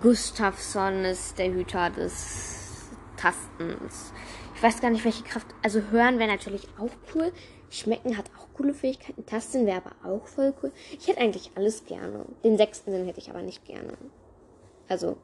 Gustafsson 0.00 1.04
ist 1.04 1.36
der 1.36 1.50
Hüter 1.50 1.90
des 1.90 2.90
Tastens. 3.16 4.12
Ich 4.56 4.62
weiß 4.62 4.80
gar 4.80 4.90
nicht, 4.90 5.04
welche 5.04 5.22
Kraft. 5.22 5.46
Also 5.62 5.82
hören 5.90 6.18
wäre 6.18 6.30
natürlich 6.30 6.66
auch 6.78 6.90
cool. 7.14 7.30
Schmecken 7.70 8.16
hat 8.16 8.30
auch 8.38 8.46
coole 8.54 8.72
Fähigkeiten. 8.72 9.26
Tasten 9.26 9.66
wäre 9.66 9.82
aber 9.84 10.14
auch 10.14 10.26
voll 10.26 10.54
cool. 10.62 10.72
Ich 10.98 11.08
hätte 11.08 11.20
eigentlich 11.20 11.50
alles 11.54 11.84
gerne. 11.84 12.24
Den 12.42 12.56
sechsten 12.56 12.90
Sinn 12.90 13.04
hätte 13.04 13.20
ich 13.20 13.28
aber 13.28 13.42
nicht 13.42 13.66
gerne. 13.66 13.92
Also, 14.88 15.18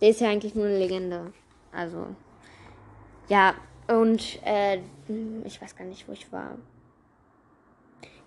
der 0.00 0.10
ist 0.10 0.20
ja 0.20 0.28
eigentlich 0.28 0.54
nur 0.54 0.66
eine 0.66 0.78
Legende. 0.78 1.32
Also, 1.72 2.06
ja, 3.28 3.54
und 3.88 4.38
äh, 4.44 4.78
ich 5.44 5.60
weiß 5.60 5.74
gar 5.74 5.84
nicht, 5.84 6.06
wo 6.08 6.12
ich 6.12 6.30
war. 6.32 6.56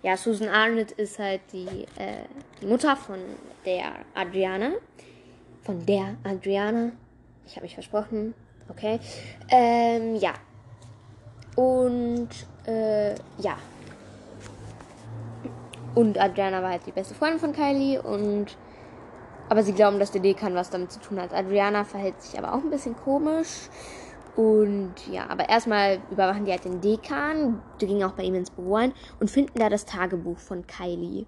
Ja, 0.02 0.18
Susan 0.18 0.48
Arnett 0.48 0.92
ist 0.92 1.18
halt 1.18 1.40
die, 1.52 1.86
äh, 1.96 2.26
die 2.60 2.66
Mutter 2.66 2.94
von 2.94 3.18
der 3.64 4.04
Adriana. 4.14 4.72
Von 5.62 5.86
der 5.86 6.16
Adriana. 6.24 6.92
Ich 7.46 7.56
habe 7.56 7.64
mich 7.64 7.74
versprochen. 7.74 8.34
Okay. 8.68 9.00
Ähm, 9.48 10.16
ja. 10.16 10.34
Und, 11.54 12.28
äh, 12.66 13.14
ja. 13.38 13.56
Und 15.94 16.18
Adriana 16.18 16.62
war 16.62 16.70
halt 16.70 16.86
die 16.86 16.92
beste 16.92 17.14
Freundin 17.14 17.38
von 17.38 17.52
Kylie 17.52 18.02
und 18.02 18.56
aber 19.48 19.62
sie 19.62 19.72
glauben, 19.72 19.98
dass 19.98 20.10
der 20.10 20.20
Dekan 20.20 20.54
was 20.54 20.70
damit 20.70 20.90
zu 20.90 21.00
tun 21.00 21.20
hat. 21.20 21.32
Adriana 21.32 21.84
verhält 21.84 22.20
sich 22.20 22.38
aber 22.38 22.52
auch 22.52 22.62
ein 22.62 22.70
bisschen 22.70 22.96
komisch. 22.96 23.68
Und 24.34 24.94
ja, 25.10 25.30
aber 25.30 25.48
erstmal 25.48 26.00
überwachen 26.10 26.44
die 26.44 26.50
halt 26.50 26.64
den 26.64 26.80
Dekan. 26.80 27.62
Die 27.80 27.86
gingen 27.86 28.04
auch 28.04 28.12
bei 28.12 28.24
ihm 28.24 28.34
ins 28.34 28.50
Büro 28.50 28.74
ein 28.74 28.92
und 29.18 29.30
finden 29.30 29.58
da 29.58 29.70
das 29.70 29.86
Tagebuch 29.86 30.38
von 30.38 30.66
Kylie. 30.66 31.24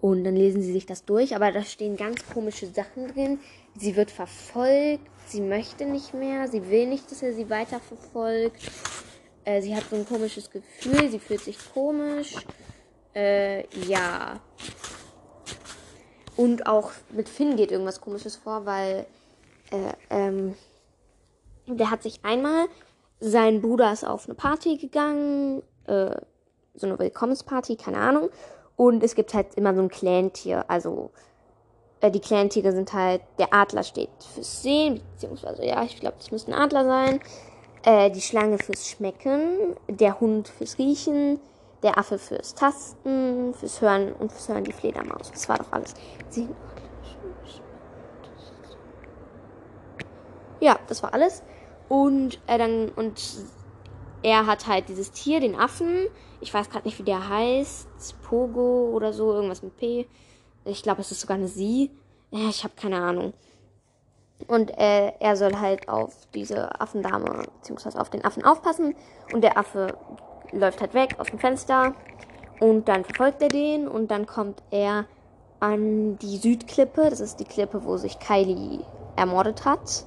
Und 0.00 0.24
dann 0.24 0.34
lesen 0.34 0.62
sie 0.62 0.72
sich 0.72 0.86
das 0.86 1.04
durch, 1.04 1.36
aber 1.36 1.52
da 1.52 1.62
stehen 1.62 1.96
ganz 1.96 2.26
komische 2.32 2.66
Sachen 2.66 3.08
drin. 3.08 3.38
Sie 3.76 3.96
wird 3.96 4.10
verfolgt, 4.10 5.06
sie 5.26 5.40
möchte 5.40 5.86
nicht 5.86 6.12
mehr, 6.14 6.48
sie 6.48 6.70
will 6.70 6.86
nicht, 6.86 7.10
dass 7.10 7.22
er 7.22 7.32
sie 7.32 7.48
weiter 7.50 7.80
verfolgt. 7.80 8.60
Äh, 9.44 9.62
sie 9.62 9.74
hat 9.74 9.84
so 9.88 9.96
ein 9.96 10.06
komisches 10.06 10.50
Gefühl, 10.50 11.08
sie 11.10 11.18
fühlt 11.18 11.40
sich 11.40 11.56
komisch. 11.72 12.34
Äh, 13.14 13.66
ja. 13.86 14.40
Und 16.36 16.66
auch 16.66 16.92
mit 17.10 17.28
Finn 17.28 17.56
geht 17.56 17.70
irgendwas 17.70 18.00
komisches 18.00 18.36
vor, 18.36 18.66
weil 18.66 19.06
äh, 19.70 19.92
ähm, 20.10 20.54
der 21.66 21.90
hat 21.90 22.02
sich 22.02 22.24
einmal, 22.24 22.66
sein 23.20 23.60
Bruder 23.60 23.92
ist 23.92 24.04
auf 24.04 24.26
eine 24.26 24.34
Party 24.34 24.76
gegangen, 24.76 25.62
äh, 25.86 26.16
so 26.74 26.86
eine 26.86 26.98
Willkommensparty, 26.98 27.76
keine 27.76 27.98
Ahnung. 27.98 28.30
Und 28.76 29.02
es 29.02 29.14
gibt 29.14 29.34
halt 29.34 29.54
immer 29.56 29.74
so 29.74 29.82
ein 29.82 29.90
Clan-Tier. 29.90 30.64
Also 30.68 31.10
äh, 32.00 32.10
die 32.10 32.20
Clan-Tiere 32.20 32.72
sind 32.72 32.92
halt, 32.92 33.22
der 33.38 33.52
Adler 33.52 33.82
steht 33.82 34.10
fürs 34.34 34.62
Sehen, 34.62 35.00
beziehungsweise 35.12 35.64
ja, 35.64 35.82
ich 35.84 35.98
glaube, 36.00 36.16
das 36.18 36.30
müsste 36.30 36.52
ein 36.52 36.60
Adler 36.60 36.84
sein. 36.84 37.20
Äh, 37.84 38.10
die 38.10 38.20
Schlange 38.20 38.58
fürs 38.58 38.88
Schmecken, 38.88 39.76
der 39.88 40.20
Hund 40.20 40.48
fürs 40.48 40.78
Riechen, 40.78 41.40
der 41.82 41.98
Affe 41.98 42.18
fürs 42.18 42.54
Tasten, 42.54 43.54
fürs 43.54 43.80
Hören 43.80 44.12
und 44.12 44.32
fürs 44.32 44.48
Hören 44.48 44.64
die 44.64 44.72
Fledermaus. 44.72 45.30
Das 45.30 45.48
war 45.48 45.58
doch 45.58 45.72
alles. 45.72 45.94
Ja, 50.60 50.78
das 50.88 51.02
war 51.02 51.14
alles. 51.14 51.42
Und 51.88 52.38
äh, 52.46 52.58
dann 52.58 52.90
und 52.90 53.22
er 54.22 54.46
hat 54.46 54.66
halt 54.66 54.88
dieses 54.88 55.10
Tier, 55.12 55.40
den 55.40 55.56
Affen. 55.56 56.06
Ich 56.42 56.52
weiß 56.52 56.68
gerade 56.68 56.86
nicht, 56.86 56.98
wie 56.98 57.02
der 57.02 57.28
heißt. 57.28 57.88
Pogo 58.22 58.90
oder 58.92 59.12
so, 59.12 59.32
irgendwas 59.32 59.62
mit 59.62 59.76
P. 59.78 60.06
Ich 60.64 60.82
glaube, 60.82 61.00
es 61.00 61.10
ist 61.10 61.20
sogar 61.20 61.36
eine 61.36 61.48
Sie. 61.48 61.90
Ich 62.30 62.64
habe 62.64 62.74
keine 62.76 63.02
Ahnung. 63.02 63.32
Und 64.46 64.70
äh, 64.78 65.12
er 65.20 65.36
soll 65.36 65.56
halt 65.56 65.88
auf 65.88 66.14
diese 66.34 66.80
Affendame, 66.80 67.44
beziehungsweise 67.58 68.00
auf 68.00 68.10
den 68.10 68.24
Affen 68.24 68.44
aufpassen. 68.44 68.94
Und 69.32 69.42
der 69.42 69.58
Affe 69.58 69.96
läuft 70.52 70.80
halt 70.80 70.94
weg 70.94 71.16
aus 71.18 71.28
dem 71.28 71.38
Fenster. 71.38 71.94
Und 72.60 72.88
dann 72.88 73.04
verfolgt 73.04 73.42
er 73.42 73.48
den. 73.48 73.88
Und 73.88 74.10
dann 74.10 74.26
kommt 74.26 74.62
er 74.70 75.06
an 75.60 76.18
die 76.18 76.36
Südklippe. 76.36 77.10
Das 77.10 77.20
ist 77.20 77.40
die 77.40 77.44
Klippe, 77.44 77.84
wo 77.84 77.96
sich 77.96 78.18
Kylie 78.18 78.84
ermordet 79.16 79.64
hat. 79.64 80.04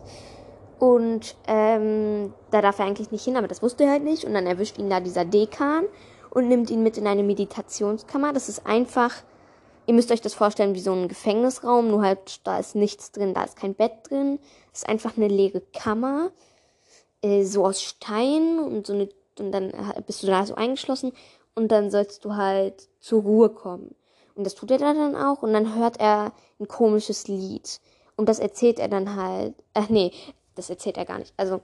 Und 0.80 1.36
ähm, 1.48 2.34
da 2.52 2.62
darf 2.62 2.80
er 2.80 2.86
eigentlich 2.86 3.12
nicht 3.12 3.24
hin, 3.24 3.38
aber 3.38 3.48
das 3.48 3.62
wusste 3.62 3.86
er 3.86 3.92
halt 3.92 4.04
nicht. 4.04 4.26
Und 4.26 4.34
dann 4.34 4.48
erwischt 4.48 4.78
ihn 4.78 4.90
da 4.90 5.00
dieser 5.00 5.26
Dekan 5.26 5.86
und 6.30 6.48
nimmt 6.48 6.70
ihn 6.70 6.84
mit 6.84 6.98
in 6.98 7.08
eine 7.08 7.24
Meditationskammer. 7.24 8.34
Das 8.34 8.50
ist 8.50 8.66
einfach 8.66 9.14
Ihr 9.86 9.94
müsst 9.94 10.12
euch 10.12 10.22
das 10.22 10.34
vorstellen 10.34 10.76
wie 10.76 10.80
so 10.80 10.94
ein 10.94 11.08
Gefängnisraum, 11.08 11.90
nur 11.90 12.04
halt 12.04 12.46
da 12.46 12.58
ist 12.58 12.76
nichts 12.76 13.12
drin, 13.12 13.34
da 13.34 13.44
ist 13.44 13.58
kein 13.58 13.76
Bett 13.76 13.92
drin. 14.10 14.40
Es 14.72 14.80
ist 14.80 14.90
einfach 14.90 15.18
eine 15.18 15.28
leere 15.28 15.62
Kammer, 15.74 16.32
äh, 17.22 17.44
so 17.44 17.66
aus 17.66 17.82
Stein 17.82 18.60
und 18.60 18.88
so 18.88 18.94
eine, 18.94 19.10
und 19.40 19.52
dann 19.52 19.74
bist 20.08 20.24
du 20.24 20.28
da 20.28 20.46
so 20.46 20.56
eingeschlossen 20.56 21.12
und 21.56 21.72
dann 21.72 21.92
sollst 21.92 22.24
du 22.24 22.36
halt 22.36 22.88
zur 23.00 23.24
Ruhe 23.24 23.50
kommen. 23.50 23.94
Und 24.36 24.46
das 24.46 24.56
tut 24.56 24.72
er 24.72 24.78
dann 24.78 25.16
auch 25.16 25.44
und 25.44 25.54
dann 25.54 25.76
hört 25.76 26.00
er 26.00 26.32
ein 26.60 26.68
komisches 26.68 27.28
Lied. 27.28 27.80
Und 28.16 28.30
das 28.30 28.40
erzählt 28.40 28.80
er 28.80 28.88
dann 28.88 29.16
halt, 29.16 29.54
ach 29.74 29.90
nee, 29.90 30.12
das 30.56 30.70
erzählt 30.70 30.98
er 30.98 31.06
gar 31.06 31.20
nicht. 31.20 31.34
Also, 31.38 31.62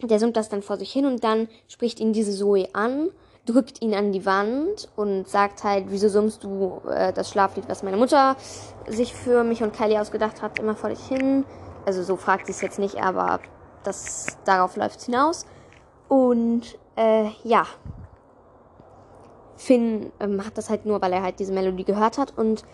der 0.00 0.18
summt 0.18 0.36
das 0.36 0.48
dann 0.48 0.62
vor 0.62 0.76
sich 0.76 0.92
hin 0.92 1.06
und 1.06 1.22
dann 1.24 1.48
spricht 1.68 2.00
ihn 2.00 2.12
diese 2.12 2.36
Zoe 2.36 2.68
an 2.72 3.10
drückt 3.46 3.82
ihn 3.82 3.94
an 3.94 4.12
die 4.12 4.24
Wand 4.24 4.88
und 4.94 5.28
sagt 5.28 5.64
halt, 5.64 5.86
wieso 5.88 6.08
summst 6.08 6.44
du 6.44 6.80
äh, 6.88 7.12
das 7.12 7.30
Schlaflied, 7.30 7.68
was 7.68 7.82
meine 7.82 7.96
Mutter 7.96 8.36
sich 8.86 9.14
für 9.14 9.42
mich 9.42 9.62
und 9.62 9.72
Kylie 9.72 10.00
ausgedacht 10.00 10.42
hat, 10.42 10.58
immer 10.58 10.76
vor 10.76 10.90
dich 10.90 11.04
hin. 11.06 11.44
Also 11.84 12.02
so 12.02 12.16
fragt 12.16 12.46
sie 12.46 12.52
es 12.52 12.60
jetzt 12.60 12.78
nicht, 12.78 13.02
aber 13.02 13.40
das 13.82 14.26
darauf 14.44 14.76
läuft 14.76 15.00
es 15.00 15.06
hinaus. 15.06 15.46
Und 16.08 16.78
äh, 16.96 17.28
ja, 17.42 17.66
Finn 19.56 20.12
ähm, 20.20 20.44
hat 20.44 20.58
das 20.58 20.70
halt 20.70 20.86
nur, 20.86 21.00
weil 21.02 21.12
er 21.12 21.22
halt 21.22 21.38
diese 21.38 21.52
Melodie 21.52 21.84
gehört 21.84 22.18
hat 22.18 22.36
und 22.36 22.64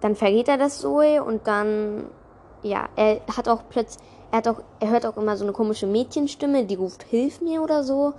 dann 0.00 0.16
vergeht 0.16 0.48
er 0.48 0.58
das 0.58 0.80
Zoe 0.80 1.22
und 1.22 1.46
dann, 1.46 2.06
ja, 2.62 2.88
er 2.96 3.20
hat 3.36 3.48
auch 3.48 3.62
plötzlich, 3.68 4.04
er 4.32 4.38
hat 4.38 4.48
auch, 4.48 4.62
er 4.80 4.90
hört 4.90 5.06
auch 5.06 5.16
immer 5.16 5.36
so 5.36 5.44
eine 5.44 5.52
komische 5.52 5.86
Mädchenstimme, 5.86 6.64
die 6.64 6.74
ruft 6.74 7.04
Hilf 7.04 7.40
mir 7.40 7.62
oder 7.62 7.84
so. 7.84 8.14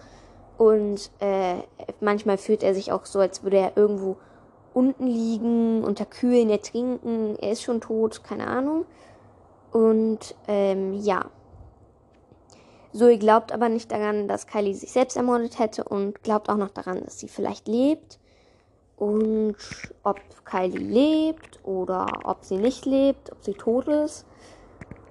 Und 0.57 1.09
äh, 1.19 1.55
manchmal 1.99 2.37
fühlt 2.37 2.63
er 2.63 2.75
sich 2.75 2.91
auch 2.91 3.05
so, 3.05 3.19
als 3.19 3.43
würde 3.43 3.57
er 3.57 3.77
irgendwo 3.77 4.17
unten 4.73 5.07
liegen, 5.07 5.83
unter 5.83 6.05
Kühlen 6.05 6.49
ertrinken. 6.49 7.37
Er 7.39 7.51
ist 7.51 7.63
schon 7.63 7.81
tot, 7.81 8.23
keine 8.23 8.47
Ahnung. 8.47 8.85
Und 9.71 10.35
ähm, 10.47 10.93
ja. 10.93 11.25
Zoe 12.93 13.17
glaubt 13.17 13.51
aber 13.51 13.69
nicht 13.69 13.91
daran, 13.91 14.27
dass 14.27 14.45
Kylie 14.45 14.75
sich 14.75 14.91
selbst 14.91 15.17
ermordet 15.17 15.57
hätte 15.57 15.83
und 15.83 16.21
glaubt 16.21 16.49
auch 16.49 16.57
noch 16.57 16.69
daran, 16.69 17.03
dass 17.03 17.19
sie 17.19 17.27
vielleicht 17.27 17.67
lebt. 17.67 18.19
Und 18.95 19.55
ob 20.03 20.19
Kylie 20.45 20.77
lebt 20.77 21.59
oder 21.63 22.05
ob 22.23 22.45
sie 22.45 22.57
nicht 22.57 22.85
lebt, 22.85 23.31
ob 23.31 23.43
sie 23.43 23.53
tot 23.53 23.87
ist. 23.87 24.27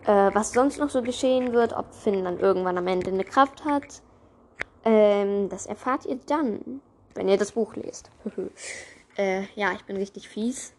Äh, 0.04 0.30
was 0.32 0.52
sonst 0.52 0.78
noch 0.78 0.90
so 0.90 1.02
geschehen 1.02 1.52
wird, 1.52 1.72
ob 1.72 1.92
Finn 1.92 2.24
dann 2.24 2.38
irgendwann 2.38 2.78
am 2.78 2.86
Ende 2.86 3.10
eine 3.10 3.24
Kraft 3.24 3.64
hat 3.64 4.02
ähm, 4.84 5.48
das 5.48 5.66
erfahrt 5.66 6.06
ihr 6.06 6.18
dann, 6.26 6.80
wenn 7.14 7.28
ihr 7.28 7.36
das 7.36 7.52
Buch 7.52 7.76
lest. 7.76 8.10
äh, 9.16 9.44
ja, 9.54 9.72
ich 9.72 9.84
bin 9.84 9.96
richtig 9.96 10.28
fies. 10.28 10.72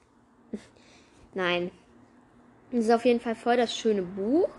Nein. 1.33 1.71
Es 2.71 2.85
ist 2.85 2.91
auf 2.91 3.05
jeden 3.05 3.19
Fall 3.19 3.35
voll 3.35 3.57
das 3.57 3.75
schöne 3.75 4.01
Buch. 4.01 4.49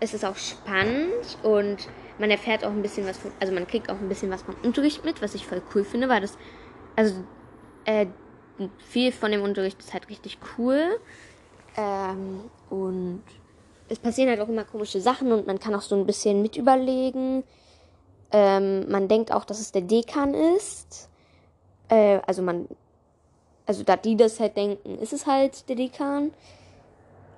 Es 0.00 0.14
ist 0.14 0.24
auch 0.24 0.36
spannend 0.36 1.38
und 1.42 1.88
man 2.18 2.30
erfährt 2.30 2.64
auch 2.64 2.70
ein 2.70 2.80
bisschen 2.80 3.06
was 3.06 3.18
von, 3.18 3.32
also 3.38 3.52
man 3.52 3.66
kriegt 3.66 3.90
auch 3.90 3.98
ein 3.98 4.08
bisschen 4.08 4.30
was 4.30 4.42
vom 4.42 4.56
Unterricht 4.62 5.04
mit, 5.04 5.20
was 5.20 5.34
ich 5.34 5.46
voll 5.46 5.60
cool 5.74 5.84
finde, 5.84 6.08
weil 6.08 6.22
das, 6.22 6.38
also, 6.96 7.22
äh, 7.84 8.06
viel 8.78 9.12
von 9.12 9.30
dem 9.30 9.42
Unterricht 9.42 9.78
ist 9.78 9.92
halt 9.92 10.08
richtig 10.08 10.38
cool. 10.56 10.98
Ähm, 11.76 12.50
und 12.68 13.22
es 13.88 13.98
passieren 13.98 14.30
halt 14.30 14.40
auch 14.40 14.48
immer 14.48 14.64
komische 14.64 15.00
Sachen 15.00 15.32
und 15.32 15.46
man 15.46 15.58
kann 15.58 15.74
auch 15.74 15.82
so 15.82 15.96
ein 15.96 16.06
bisschen 16.06 16.42
mit 16.42 16.56
überlegen. 16.56 17.42
Ähm, 18.32 18.90
man 18.90 19.08
denkt 19.08 19.32
auch, 19.32 19.44
dass 19.44 19.60
es 19.60 19.72
der 19.72 19.82
Dekan 19.82 20.34
ist. 20.34 21.08
Äh, 21.88 22.20
also 22.26 22.42
man, 22.42 22.68
also 23.66 23.82
da 23.82 23.96
die 23.96 24.16
das 24.16 24.40
halt 24.40 24.56
denken, 24.56 24.98
ist 24.98 25.12
es 25.12 25.26
halt 25.26 25.68
der 25.68 25.76
Dekan. 25.76 26.32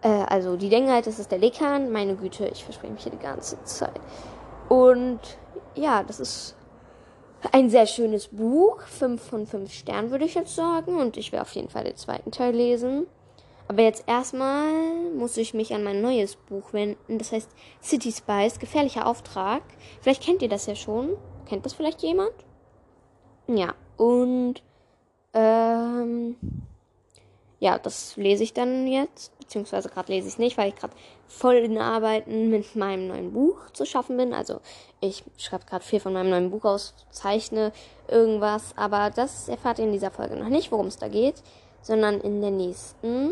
Äh, 0.02 0.08
also 0.08 0.56
die 0.56 0.68
denken 0.68 0.90
halt, 0.90 1.06
das 1.06 1.18
ist 1.18 1.30
der 1.30 1.38
Dekan. 1.38 1.90
Meine 1.90 2.16
Güte, 2.16 2.46
ich 2.48 2.64
verspreche 2.64 2.92
mich 2.92 3.02
hier 3.02 3.12
die 3.12 3.18
ganze 3.18 3.62
Zeit. 3.64 4.00
Und 4.68 5.20
ja, 5.74 6.02
das 6.02 6.20
ist 6.20 6.56
ein 7.52 7.70
sehr 7.70 7.86
schönes 7.86 8.28
Buch. 8.28 8.80
Fünf 8.82 9.22
von 9.22 9.46
fünf 9.46 9.72
Sternen 9.72 10.10
würde 10.10 10.24
ich 10.24 10.34
jetzt 10.34 10.54
sagen. 10.54 10.98
Und 10.98 11.16
ich 11.16 11.32
werde 11.32 11.42
auf 11.42 11.54
jeden 11.54 11.68
Fall 11.70 11.84
den 11.84 11.96
zweiten 11.96 12.30
Teil 12.30 12.54
lesen. 12.54 13.06
Aber 13.68 13.82
jetzt 13.82 14.04
erstmal 14.06 14.72
muss 15.16 15.36
ich 15.36 15.54
mich 15.54 15.74
an 15.74 15.84
mein 15.84 16.02
neues 16.02 16.36
Buch 16.36 16.72
wenden. 16.72 17.18
Das 17.18 17.32
heißt 17.32 17.50
City 17.82 18.12
Spice, 18.12 18.58
gefährlicher 18.58 19.06
Auftrag. 19.06 19.62
Vielleicht 20.00 20.22
kennt 20.22 20.42
ihr 20.42 20.48
das 20.48 20.66
ja 20.66 20.74
schon. 20.74 21.16
Kennt 21.46 21.64
das 21.64 21.72
vielleicht 21.72 22.02
jemand? 22.02 22.32
Ja, 23.46 23.74
und 23.96 24.62
ähm, 25.34 26.36
ja, 27.62 27.78
das 27.78 28.16
lese 28.16 28.42
ich 28.42 28.54
dann 28.54 28.88
jetzt, 28.88 29.38
beziehungsweise 29.38 29.88
gerade 29.88 30.12
lese 30.12 30.26
ich 30.26 30.34
es 30.34 30.38
nicht, 30.38 30.58
weil 30.58 30.70
ich 30.70 30.74
gerade 30.74 30.94
voll 31.28 31.54
in 31.54 31.78
Arbeiten 31.78 32.50
mit 32.50 32.74
meinem 32.74 33.06
neuen 33.06 33.32
Buch 33.32 33.70
zu 33.72 33.86
schaffen 33.86 34.16
bin. 34.16 34.34
Also 34.34 34.60
ich 35.00 35.22
schreibe 35.38 35.64
gerade 35.66 35.84
viel 35.84 36.00
von 36.00 36.12
meinem 36.12 36.30
neuen 36.30 36.50
Buch 36.50 36.64
aus, 36.64 36.94
zeichne 37.10 37.72
irgendwas, 38.08 38.74
aber 38.76 39.10
das 39.10 39.48
erfahrt 39.48 39.78
ihr 39.78 39.84
in 39.84 39.92
dieser 39.92 40.10
Folge 40.10 40.34
noch 40.36 40.48
nicht, 40.48 40.72
worum 40.72 40.88
es 40.88 40.96
da 40.96 41.06
geht, 41.06 41.42
sondern 41.82 42.20
in 42.20 42.40
der 42.40 42.50
nächsten. 42.50 43.30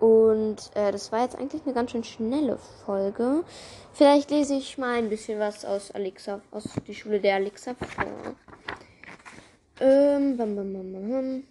Und 0.00 0.70
äh, 0.74 0.92
das 0.92 1.10
war 1.10 1.22
jetzt 1.22 1.36
eigentlich 1.36 1.62
eine 1.64 1.74
ganz 1.74 1.90
schön 1.90 2.04
schnelle 2.04 2.58
Folge. 2.84 3.44
Vielleicht 3.92 4.30
lese 4.30 4.54
ich 4.54 4.78
mal 4.78 4.98
ein 4.98 5.08
bisschen 5.08 5.40
was 5.40 5.64
aus 5.64 5.90
Alexa, 5.90 6.40
aus 6.52 6.64
die 6.86 6.94
Schule 6.94 7.20
der 7.20 7.34
Alexa 7.36 7.74
vor. 7.74 8.36
Ähm, 9.80 10.36
bam, 10.36 10.54
bam, 10.54 10.72
bam, 10.72 10.92
bam. 10.92 11.44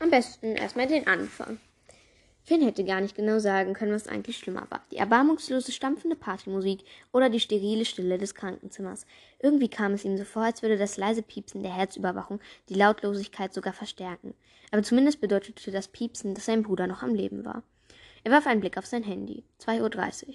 Am 0.00 0.10
besten 0.10 0.56
erstmal 0.56 0.86
den 0.86 1.06
Anfang. 1.06 1.58
Finn 2.46 2.60
hätte 2.60 2.84
gar 2.84 3.00
nicht 3.00 3.16
genau 3.16 3.38
sagen 3.38 3.72
können, 3.72 3.94
was 3.94 4.06
eigentlich 4.06 4.36
schlimmer 4.36 4.66
war. 4.68 4.84
Die 4.90 4.98
erbarmungslose, 4.98 5.72
stampfende 5.72 6.14
Partymusik 6.14 6.84
oder 7.10 7.30
die 7.30 7.40
sterile 7.40 7.86
Stille 7.86 8.18
des 8.18 8.34
Krankenzimmers. 8.34 9.06
Irgendwie 9.40 9.68
kam 9.68 9.92
es 9.94 10.04
ihm 10.04 10.18
so 10.18 10.24
vor, 10.24 10.42
als 10.42 10.60
würde 10.60 10.76
das 10.76 10.98
leise 10.98 11.22
Piepsen 11.22 11.62
der 11.62 11.74
Herzüberwachung 11.74 12.40
die 12.68 12.74
Lautlosigkeit 12.74 13.54
sogar 13.54 13.72
verstärken. 13.72 14.34
Aber 14.70 14.82
zumindest 14.82 15.22
bedeutete 15.22 15.70
das 15.70 15.88
Piepsen, 15.88 16.34
dass 16.34 16.44
sein 16.44 16.62
Bruder 16.62 16.86
noch 16.86 17.02
am 17.02 17.14
Leben 17.14 17.46
war. 17.46 17.62
Er 18.24 18.32
warf 18.32 18.46
einen 18.46 18.60
Blick 18.60 18.76
auf 18.76 18.84
sein 18.84 19.04
Handy. 19.04 19.42
2.30 19.64 20.28
Uhr. 20.28 20.34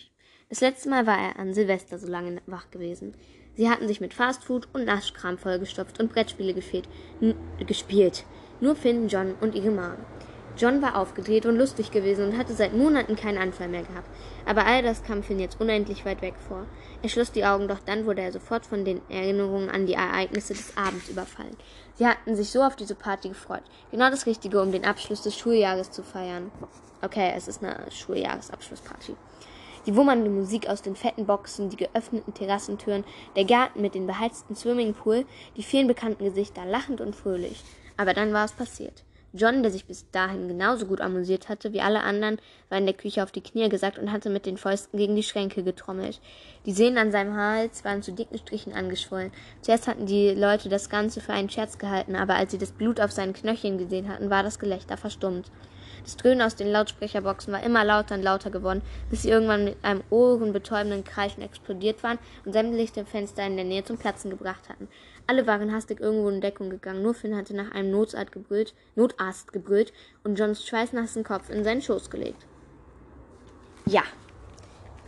Das 0.50 0.62
letzte 0.62 0.90
Mal 0.90 1.06
war 1.06 1.18
er 1.20 1.38
an 1.38 1.54
Silvester 1.54 2.00
so 2.00 2.08
lange 2.08 2.42
wach 2.48 2.72
gewesen. 2.72 3.14
Sie 3.54 3.70
hatten 3.70 3.88
sich 3.88 4.02
mit 4.02 4.16
Fastfood 4.16 4.68
und 4.74 4.86
Naschkram 4.86 5.38
vollgestopft 5.38 6.00
und 6.00 6.12
Brettspiele 6.12 6.56
gespielt. 6.56 8.26
Nur 8.62 8.76
Finn, 8.76 9.10
John 9.10 9.36
und 9.42 9.54
ihre 9.54 9.70
Mom. 9.70 9.98
John 10.60 10.82
war 10.82 10.98
aufgedreht 10.98 11.46
und 11.46 11.56
lustig 11.56 11.90
gewesen 11.90 12.26
und 12.26 12.38
hatte 12.38 12.54
seit 12.54 12.76
Monaten 12.76 13.16
keinen 13.16 13.38
Anfall 13.38 13.70
mehr 13.70 13.84
gehabt. 13.84 14.10
Aber 14.46 14.66
all 14.66 14.84
das 14.84 15.04
kam 15.04 15.24
Finn 15.24 15.40
jetzt 15.40 15.62
unendlich 15.62 16.04
weit 16.04 16.22
weg 16.22 16.34
vor. 16.50 16.66
Er 17.02 17.08
schloss 17.08 17.32
die 17.32 17.46
Augen, 17.46 17.70
doch 17.70 17.80
dann 17.80 18.06
wurde 18.06 18.22
er 18.22 18.34
sofort 18.34 18.66
von 18.66 18.84
den 18.84 19.02
Erinnerungen 19.10 19.70
an 19.70 19.86
die 19.86 19.94
Ereignisse 19.94 20.54
des 20.54 20.76
Abends 20.76 21.08
überfallen. 21.08 21.56
Sie 21.96 22.06
hatten 22.06 22.36
sich 22.36 22.50
so 22.50 22.62
auf 22.62 22.76
diese 22.76 22.96
Party 22.96 23.30
gefreut. 23.30 23.64
Genau 23.90 24.10
das 24.10 24.26
Richtige, 24.26 24.62
um 24.62 24.74
den 24.74 24.84
Abschluss 24.84 25.22
des 25.22 25.38
Schuljahres 25.38 25.92
zu 25.92 26.04
feiern. 26.04 26.52
Okay, 27.02 27.32
es 27.38 27.48
ist 27.48 27.64
eine 27.64 27.90
Schuljahresabschlussparty. 27.90 29.16
Die 29.86 29.96
wummernde 29.96 30.30
Musik 30.30 30.68
aus 30.68 30.82
den 30.82 30.98
fetten 30.98 31.26
Boxen, 31.26 31.70
die 31.70 31.78
geöffneten 31.78 32.34
Terrassentüren, 32.34 33.06
der 33.38 33.46
Garten 33.46 33.80
mit 33.82 33.96
dem 33.96 34.08
beheizten 34.08 34.58
Swimmingpool, 34.58 35.26
die 35.56 35.64
vielen 35.64 35.88
bekannten 35.88 36.26
Gesichter, 36.26 36.66
lachend 36.66 37.00
und 37.00 37.16
fröhlich. 37.16 37.64
Aber 37.96 38.14
dann 38.14 38.34
war 38.34 38.44
es 38.44 38.52
passiert. 38.52 39.06
John, 39.34 39.62
der 39.62 39.72
sich 39.72 39.86
bis 39.86 40.10
dahin 40.10 40.48
genauso 40.48 40.88
gut 40.88 41.02
amüsiert 41.02 41.50
hatte 41.50 41.72
wie 41.72 41.82
alle 41.82 42.02
anderen, 42.02 42.40
war 42.70 42.80
in 42.80 42.86
der 42.86 42.96
Küche 42.96 43.22
auf 43.22 43.32
die 43.32 43.42
Knie 43.42 43.70
gesackt 43.70 44.00
und 44.00 44.12
hatte 44.12 44.30
mit 44.30 44.46
den 44.46 44.58
Fäusten 44.58 44.98
gegen 44.98 45.16
die 45.16 45.24
Schränke 45.24 45.64
getrommelt. 45.64 46.20
Die 46.66 46.72
Sehnen 46.72 46.98
an 46.98 47.12
seinem 47.12 47.36
Hals 47.36 47.86
waren 47.86 48.02
zu 48.02 48.12
dicken 48.12 48.40
Strichen 48.40 48.74
angeschwollen. 48.74 49.32
Zuerst 49.62 49.88
hatten 49.88 50.08
die 50.08 50.32
Leute 50.32 50.70
das 50.70 50.90
Ganze 50.90 51.22
für 51.22 51.34
einen 51.34 51.50
Scherz 51.50 51.78
gehalten, 51.78 52.16
aber 52.16 52.36
als 52.36 52.52
sie 52.52 52.58
das 52.58 52.72
Blut 52.72 53.00
auf 53.00 53.12
seinen 53.12 53.34
Knöcheln 53.34 53.78
gesehen 53.78 54.10
hatten, 54.10 54.30
war 54.30 54.42
das 54.42 54.58
Gelächter 54.58 54.98
verstummt. 54.98 55.52
Das 56.04 56.18
Dröhnen 56.18 56.42
aus 56.42 56.56
den 56.56 56.72
Lautsprecherboxen 56.72 57.54
war 57.54 57.64
immer 57.64 57.84
lauter 57.84 58.16
und 58.16 58.24
lauter 58.24 58.50
geworden, 58.50 58.82
bis 59.10 59.24
sie 59.24 59.30
irgendwann 59.30 59.66
mit 59.66 59.78
einem 59.84 60.04
ohrenbetäubenden 60.10 61.04
Kreischen 61.04 61.42
explodiert 61.42 62.04
waren 62.04 62.20
und 62.46 62.54
sämtliche 62.54 63.06
Fenster 63.06 63.46
in 63.46 63.56
der 63.56 63.66
Nähe 63.66 63.84
zum 63.84 63.98
Platzen 63.98 64.30
gebracht 64.30 64.70
hatten. 64.70 64.88
Alle 65.28 65.46
waren 65.46 65.74
hastig 65.74 66.00
irgendwo 66.00 66.30
in 66.30 66.42
Deckung 66.42 66.70
gegangen. 66.70 67.04
Nur 67.04 67.14
Finn 67.14 67.38
hatte 67.38 67.56
nach 67.56 67.72
einem 67.72 67.92
Notarzt 67.92 68.32
gebrüllt, 68.32 68.74
Notarzt 68.96 69.54
gebrüllt 69.54 69.94
und 70.24 70.40
Johns 70.40 70.66
schweißnassen 70.66 71.24
Kopf 71.24 71.50
in 71.50 71.64
seinen 71.64 71.82
Schoß 71.82 72.10
gelegt. 72.10 72.46
Ja, 73.86 74.04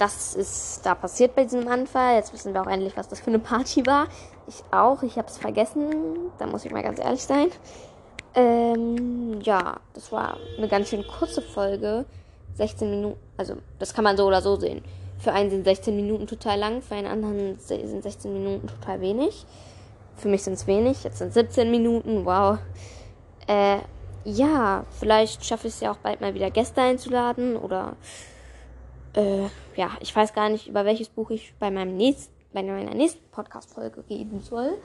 das 0.01 0.33
ist 0.33 0.83
da 0.83 0.95
passiert 0.95 1.35
bei 1.35 1.43
diesem 1.43 1.67
Anfall. 1.67 2.15
Jetzt 2.15 2.33
wissen 2.33 2.55
wir 2.55 2.61
auch 2.63 2.67
endlich, 2.67 2.97
was 2.97 3.07
das 3.07 3.19
für 3.19 3.27
eine 3.27 3.37
Party 3.37 3.85
war. 3.85 4.07
Ich 4.47 4.63
auch. 4.71 5.03
Ich 5.03 5.17
habe 5.17 5.27
es 5.27 5.37
vergessen. 5.37 6.31
Da 6.39 6.47
muss 6.47 6.65
ich 6.65 6.71
mal 6.71 6.81
ganz 6.81 6.99
ehrlich 6.99 7.23
sein. 7.23 7.49
Ähm, 8.33 9.41
ja, 9.41 9.79
das 9.93 10.11
war 10.11 10.37
eine 10.57 10.67
ganz 10.67 10.89
schön 10.89 11.05
kurze 11.05 11.41
Folge. 11.41 12.05
16 12.55 12.89
Minuten. 12.89 13.19
Also, 13.37 13.55
das 13.79 13.93
kann 13.93 14.03
man 14.03 14.17
so 14.17 14.25
oder 14.25 14.41
so 14.41 14.55
sehen. 14.55 14.83
Für 15.19 15.33
einen 15.33 15.49
sind 15.49 15.63
16 15.63 15.95
Minuten 15.95 16.27
total 16.27 16.59
lang, 16.59 16.81
für 16.81 16.95
einen 16.95 17.07
anderen 17.07 17.59
sind 17.59 18.01
16 18.01 18.33
Minuten 18.33 18.67
total 18.67 19.01
wenig. 19.01 19.45
Für 20.15 20.27
mich 20.27 20.43
sind 20.43 20.53
es 20.53 20.67
wenig. 20.67 21.03
Jetzt 21.03 21.19
sind 21.19 21.33
17 21.33 21.69
Minuten. 21.69 22.25
Wow. 22.25 22.57
Äh, 23.47 23.77
ja, 24.23 24.85
vielleicht 24.99 25.45
schaffe 25.45 25.67
ich 25.67 25.75
es 25.75 25.79
ja 25.79 25.91
auch 25.91 25.97
bald 25.97 26.21
mal 26.21 26.33
wieder 26.33 26.51
Gäste 26.51 26.81
einzuladen 26.81 27.55
oder 27.55 27.95
äh, 29.15 29.47
ja, 29.75 29.91
ich 29.99 30.15
weiß 30.15 30.33
gar 30.33 30.49
nicht, 30.49 30.67
über 30.67 30.85
welches 30.85 31.09
Buch 31.09 31.31
ich 31.31 31.53
bei 31.59 31.71
meinem 31.71 31.97
nächsten, 31.97 32.33
bei 32.53 32.63
meiner 32.63 32.93
nächsten 32.93 33.27
Podcast-Folge 33.31 34.03
reden 34.09 34.41
soll. 34.41 34.77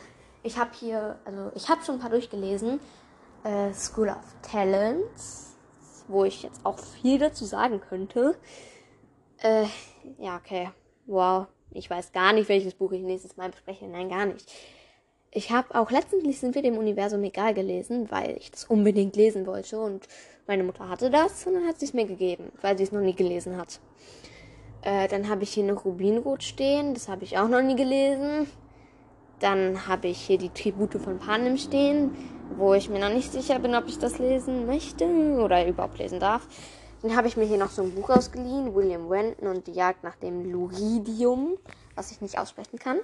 Ich 0.42 0.56
habe 0.58 0.70
hier, 0.78 1.16
also 1.24 1.50
ich 1.54 1.68
habe 1.68 1.84
schon 1.84 1.96
ein 1.96 2.00
paar 2.00 2.10
durchgelesen. 2.10 2.80
Äh, 3.46 3.72
School 3.74 4.08
of 4.08 4.34
Talents, 4.42 5.54
wo 6.08 6.24
ich 6.24 6.42
jetzt 6.42 6.60
auch 6.64 6.78
viel 6.78 7.18
dazu 7.18 7.44
sagen 7.44 7.80
könnte. 7.80 8.36
Äh, 9.38 9.66
ja, 10.18 10.36
okay. 10.36 10.70
Wow. 11.06 11.46
Ich 11.70 11.88
weiß 11.88 12.10
gar 12.10 12.32
nicht, 12.32 12.48
welches 12.48 12.74
Buch 12.74 12.90
ich 12.90 13.02
nächstes 13.02 13.36
Mal 13.36 13.50
bespreche. 13.50 13.86
Nein, 13.86 14.08
gar 14.08 14.26
nicht. 14.26 14.50
Ich 15.30 15.52
habe 15.52 15.78
auch 15.78 15.90
letztendlich 15.92 16.40
sind 16.40 16.56
wir 16.56 16.62
dem 16.62 16.76
Universum 16.76 17.22
egal 17.22 17.54
gelesen, 17.54 18.10
weil 18.10 18.36
ich 18.36 18.50
das 18.50 18.64
unbedingt 18.64 19.14
lesen 19.14 19.46
wollte 19.46 19.78
und 19.78 20.08
meine 20.46 20.64
Mutter 20.64 20.88
hatte 20.88 21.10
das 21.10 21.46
und 21.46 21.54
dann 21.54 21.68
hat 21.68 21.78
sie 21.78 21.86
es 21.86 21.92
mir 21.94 22.06
gegeben, 22.06 22.50
weil 22.62 22.76
sie 22.76 22.84
es 22.84 22.92
noch 22.92 23.00
nie 23.00 23.14
gelesen 23.14 23.58
hat. 23.58 23.78
Äh, 24.82 25.08
dann 25.08 25.28
habe 25.28 25.42
ich 25.42 25.52
hier 25.52 25.64
noch 25.64 25.84
Rubinrot 25.84 26.42
stehen, 26.42 26.94
das 26.94 27.08
habe 27.08 27.24
ich 27.24 27.38
auch 27.38 27.48
noch 27.48 27.62
nie 27.62 27.76
gelesen. 27.76 28.48
Dann 29.40 29.86
habe 29.86 30.08
ich 30.08 30.18
hier 30.18 30.38
die 30.38 30.50
Tribute 30.50 30.94
von 30.94 31.18
Panem 31.18 31.58
stehen, 31.58 32.16
wo 32.56 32.74
ich 32.74 32.88
mir 32.88 32.98
noch 32.98 33.12
nicht 33.12 33.32
sicher 33.32 33.58
bin, 33.58 33.74
ob 33.74 33.86
ich 33.86 33.98
das 33.98 34.18
lesen 34.18 34.66
möchte 34.66 35.04
oder 35.04 35.66
überhaupt 35.66 35.98
lesen 35.98 36.20
darf. 36.20 36.46
Dann 37.02 37.14
habe 37.14 37.28
ich 37.28 37.36
mir 37.36 37.44
hier 37.44 37.58
noch 37.58 37.70
so 37.70 37.82
ein 37.82 37.94
Buch 37.94 38.10
ausgeliehen, 38.10 38.74
William 38.74 39.10
Wenton 39.10 39.48
und 39.48 39.66
die 39.66 39.72
Jagd 39.72 40.02
nach 40.02 40.16
dem 40.16 40.50
Luridium, 40.50 41.56
was 41.94 42.10
ich 42.10 42.20
nicht 42.20 42.38
aussprechen 42.38 42.78
kann. 42.78 42.98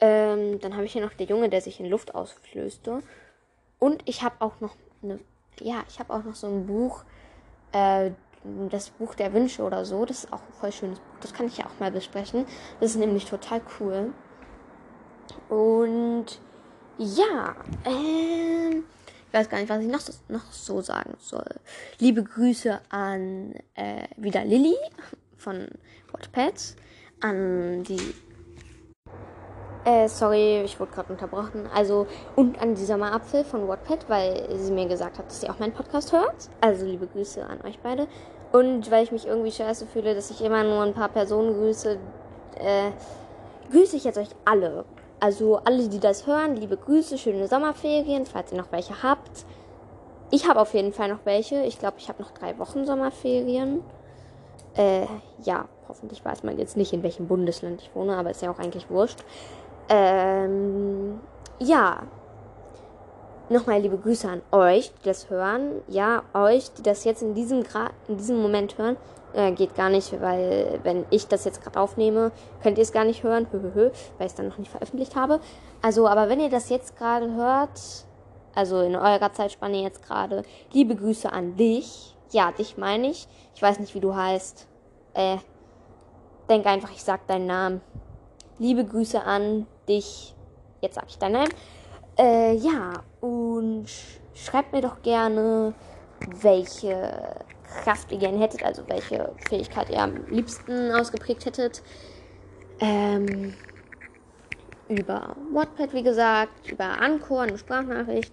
Ähm, 0.00 0.58
dann 0.60 0.74
habe 0.74 0.86
ich 0.86 0.92
hier 0.92 1.02
noch 1.02 1.12
der 1.12 1.26
Junge, 1.26 1.48
der 1.48 1.60
sich 1.60 1.78
in 1.78 1.86
Luft 1.86 2.14
ausflößte. 2.14 3.02
Und 3.78 4.02
ich 4.08 4.22
habe 4.22 4.36
auch 4.40 4.60
noch 4.60 4.74
eine, 5.02 5.20
ja, 5.60 5.84
ich 5.88 5.98
habe 5.98 6.12
auch 6.12 6.24
noch 6.24 6.34
so 6.34 6.46
ein 6.46 6.66
Buch, 6.66 7.04
äh, 7.72 8.10
das 8.70 8.90
Buch 8.90 9.14
der 9.14 9.32
Wünsche 9.32 9.62
oder 9.62 9.84
so. 9.84 10.04
Das 10.04 10.24
ist 10.24 10.32
auch 10.32 10.40
ein 10.40 10.52
voll 10.58 10.72
schönes 10.72 10.98
Buch. 10.98 11.18
Das 11.20 11.32
kann 11.32 11.46
ich 11.46 11.58
ja 11.58 11.66
auch 11.66 11.78
mal 11.78 11.92
besprechen. 11.92 12.46
Das 12.80 12.90
ist 12.90 12.96
nämlich 12.96 13.26
total 13.26 13.60
cool. 13.78 14.12
Und 15.48 16.26
ja, 16.98 17.54
ähm, 17.84 18.84
ich 19.28 19.34
weiß 19.34 19.48
gar 19.48 19.58
nicht, 19.58 19.70
was 19.70 19.82
ich 19.82 19.88
noch, 19.88 20.02
noch 20.28 20.52
so 20.52 20.80
sagen 20.80 21.14
soll. 21.18 21.56
Liebe 21.98 22.22
Grüße 22.22 22.80
an 22.90 23.54
äh, 23.74 24.06
wieder 24.16 24.44
Lilly 24.44 24.76
von 25.36 25.68
Wattpad, 26.12 26.76
an 27.20 27.82
die 27.84 28.14
äh, 29.84 30.08
sorry, 30.08 30.62
ich 30.62 30.78
wurde 30.78 30.92
gerade 30.92 31.12
unterbrochen. 31.12 31.68
Also, 31.74 32.06
und 32.36 32.60
an 32.62 32.76
die 32.76 32.84
Sommerapfel 32.84 33.44
von 33.44 33.66
Wattpad, 33.66 34.08
weil 34.08 34.56
sie 34.56 34.70
mir 34.70 34.86
gesagt 34.86 35.18
hat, 35.18 35.26
dass 35.26 35.40
sie 35.40 35.50
auch 35.50 35.58
meinen 35.58 35.72
Podcast 35.72 36.12
hört. 36.12 36.50
Also, 36.60 36.86
liebe 36.86 37.08
Grüße 37.08 37.44
an 37.44 37.60
euch 37.62 37.80
beide. 37.80 38.06
Und 38.52 38.90
weil 38.92 39.02
ich 39.02 39.10
mich 39.10 39.26
irgendwie 39.26 39.50
scheiße 39.50 39.86
fühle, 39.86 40.14
dass 40.14 40.30
ich 40.30 40.40
immer 40.44 40.62
nur 40.62 40.82
ein 40.82 40.94
paar 40.94 41.08
Personen 41.08 41.54
grüße, 41.54 41.98
äh, 42.60 42.90
grüße 43.72 43.96
ich 43.96 44.04
jetzt 44.04 44.18
euch 44.18 44.28
alle. 44.44 44.84
Also, 45.22 45.58
alle, 45.58 45.88
die 45.88 46.00
das 46.00 46.26
hören, 46.26 46.56
liebe 46.56 46.76
Grüße, 46.76 47.16
schöne 47.16 47.46
Sommerferien, 47.46 48.26
falls 48.26 48.50
ihr 48.50 48.58
noch 48.58 48.72
welche 48.72 49.04
habt. 49.04 49.44
Ich 50.32 50.48
habe 50.48 50.58
auf 50.60 50.74
jeden 50.74 50.92
Fall 50.92 51.10
noch 51.10 51.20
welche. 51.22 51.62
Ich 51.62 51.78
glaube, 51.78 51.98
ich 51.98 52.08
habe 52.08 52.20
noch 52.20 52.32
drei 52.32 52.58
Wochen 52.58 52.84
Sommerferien. 52.84 53.84
Äh, 54.74 55.06
ja, 55.44 55.68
hoffentlich 55.88 56.24
weiß 56.24 56.42
man 56.42 56.58
jetzt 56.58 56.76
nicht, 56.76 56.92
in 56.92 57.04
welchem 57.04 57.28
Bundesland 57.28 57.82
ich 57.82 57.94
wohne, 57.94 58.16
aber 58.16 58.32
ist 58.32 58.42
ja 58.42 58.50
auch 58.50 58.58
eigentlich 58.58 58.90
wurscht. 58.90 59.20
Ähm, 59.88 61.20
ja. 61.60 62.02
Nochmal 63.52 63.82
liebe 63.82 63.98
Grüße 63.98 64.26
an 64.30 64.40
euch, 64.50 64.90
die 64.94 65.04
das 65.04 65.28
hören. 65.28 65.82
Ja, 65.86 66.22
euch, 66.32 66.72
die 66.72 66.82
das 66.82 67.04
jetzt 67.04 67.20
in 67.20 67.34
diesem, 67.34 67.62
Gra 67.64 67.90
in 68.08 68.16
diesem 68.16 68.40
Moment 68.40 68.78
hören. 68.78 68.96
Äh, 69.34 69.52
geht 69.52 69.74
gar 69.74 69.90
nicht, 69.90 70.18
weil 70.22 70.80
wenn 70.84 71.04
ich 71.10 71.26
das 71.28 71.44
jetzt 71.44 71.62
gerade 71.62 71.78
aufnehme, 71.78 72.32
könnt 72.62 72.78
ihr 72.78 72.82
es 72.82 72.92
gar 72.92 73.04
nicht 73.04 73.22
hören, 73.22 73.46
weil 73.52 73.92
ich 74.20 74.26
es 74.26 74.34
dann 74.34 74.48
noch 74.48 74.56
nicht 74.56 74.70
veröffentlicht 74.70 75.16
habe. 75.16 75.38
Also, 75.82 76.08
aber 76.08 76.30
wenn 76.30 76.40
ihr 76.40 76.48
das 76.48 76.70
jetzt 76.70 76.96
gerade 76.96 77.34
hört, 77.34 77.78
also 78.54 78.80
in 78.80 78.96
eurer 78.96 79.32
Zeitspanne 79.34 79.82
jetzt 79.82 80.02
gerade, 80.02 80.44
liebe 80.72 80.96
Grüße 80.96 81.30
an 81.30 81.54
dich. 81.56 82.16
Ja, 82.30 82.52
dich 82.52 82.78
meine 82.78 83.10
ich. 83.10 83.28
Ich 83.54 83.60
weiß 83.60 83.80
nicht, 83.80 83.94
wie 83.94 84.00
du 84.00 84.14
heißt. 84.14 84.66
Äh, 85.12 85.36
denk 86.48 86.64
einfach, 86.64 86.90
ich 86.92 87.04
sag 87.04 87.26
deinen 87.26 87.46
Namen. 87.46 87.82
Liebe 88.58 88.86
Grüße 88.86 89.22
an 89.22 89.66
dich. 89.86 90.34
Jetzt 90.80 90.94
sag 90.94 91.04
ich 91.08 91.18
deinen 91.18 91.32
Namen. 91.32 91.50
Äh, 92.18 92.54
ja, 92.56 93.02
und 93.20 93.86
schreibt 94.34 94.72
mir 94.72 94.82
doch 94.82 95.02
gerne, 95.02 95.74
welche 96.40 97.36
Kraft 97.82 98.12
ihr 98.12 98.18
gerne 98.18 98.38
hättet, 98.38 98.62
also 98.64 98.82
welche 98.88 99.32
Fähigkeit 99.48 99.88
ihr 99.90 100.00
am 100.00 100.26
liebsten 100.28 100.92
ausgeprägt 100.92 101.46
hättet. 101.46 101.82
Ähm, 102.80 103.54
über 104.88 105.36
Wattpad, 105.52 105.94
wie 105.94 106.02
gesagt, 106.02 106.70
über 106.70 107.00
Anchor, 107.00 107.42
eine 107.42 107.56
Sprachnachricht. 107.56 108.32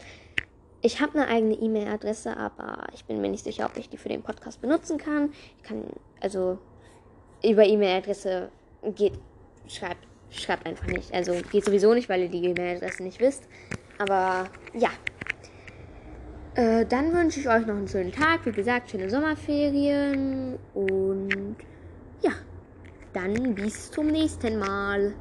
Ich 0.82 1.02
habe 1.02 1.20
eine 1.20 1.28
eigene 1.28 1.56
E-Mail-Adresse, 1.56 2.36
aber 2.36 2.88
ich 2.94 3.06
bin 3.06 3.22
mir 3.22 3.30
nicht 3.30 3.44
sicher, 3.44 3.66
ob 3.66 3.78
ich 3.78 3.90
die 3.90 3.98
für 3.98 4.10
den 4.10 4.24
Podcast 4.24 4.62
benutzen 4.62 4.98
kann. 4.98 5.32
Ich 5.58 5.64
kann, 5.64 5.86
also 6.22 6.58
über 7.44 7.66
E-Mail-Adresse 7.66 8.50
geht, 8.96 9.14
schreibt, 9.68 10.09
schreibt 10.32 10.66
einfach 10.66 10.88
nicht. 10.88 11.14
Also 11.14 11.34
geht 11.52 11.66
sowieso 11.66 11.94
nicht, 11.94 12.10
weil 12.10 12.24
ihr 12.24 12.30
die 12.30 12.46
E-Mail-Adresse 12.46 13.04
nicht 13.04 13.20
wisst. 13.20 13.44
Aber 13.98 14.48
ja. 14.74 14.90
Äh, 16.56 16.86
dann 16.86 17.14
wünsche 17.14 17.40
ich 17.40 17.48
euch 17.48 17.66
noch 17.66 17.76
einen 17.76 17.88
schönen 17.88 18.12
Tag. 18.12 18.46
Wie 18.46 18.52
gesagt, 18.52 18.90
schöne 18.90 19.10
Sommerferien. 19.10 20.58
Und 20.74 21.56
ja, 22.22 22.32
dann 23.14 23.56
bis 23.56 23.92
zum 23.92 24.08
nächsten 24.08 24.60
Mal. 24.60 25.14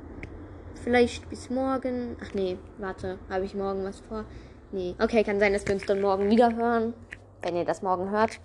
Vielleicht 0.83 1.29
bis 1.29 1.51
morgen. 1.51 2.17
Ach 2.23 2.33
nee, 2.35 2.57
warte, 2.79 3.19
habe 3.29 3.45
ich 3.45 3.55
morgen 3.55 3.85
was 3.85 4.01
vor? 4.01 4.25
Nee. 4.71 4.95
Okay, 5.01 5.25
kann 5.25 5.41
sein, 5.41 5.53
dass 5.53 5.67
wir 5.67 5.75
uns 5.75 5.87
dann 5.87 6.01
morgen 6.01 6.31
wieder 6.31 6.55
hören. 6.55 6.95
Wenn 7.43 7.57
ihr 7.57 7.65
das 7.65 7.83
morgen 7.83 8.11
hört. 8.11 8.41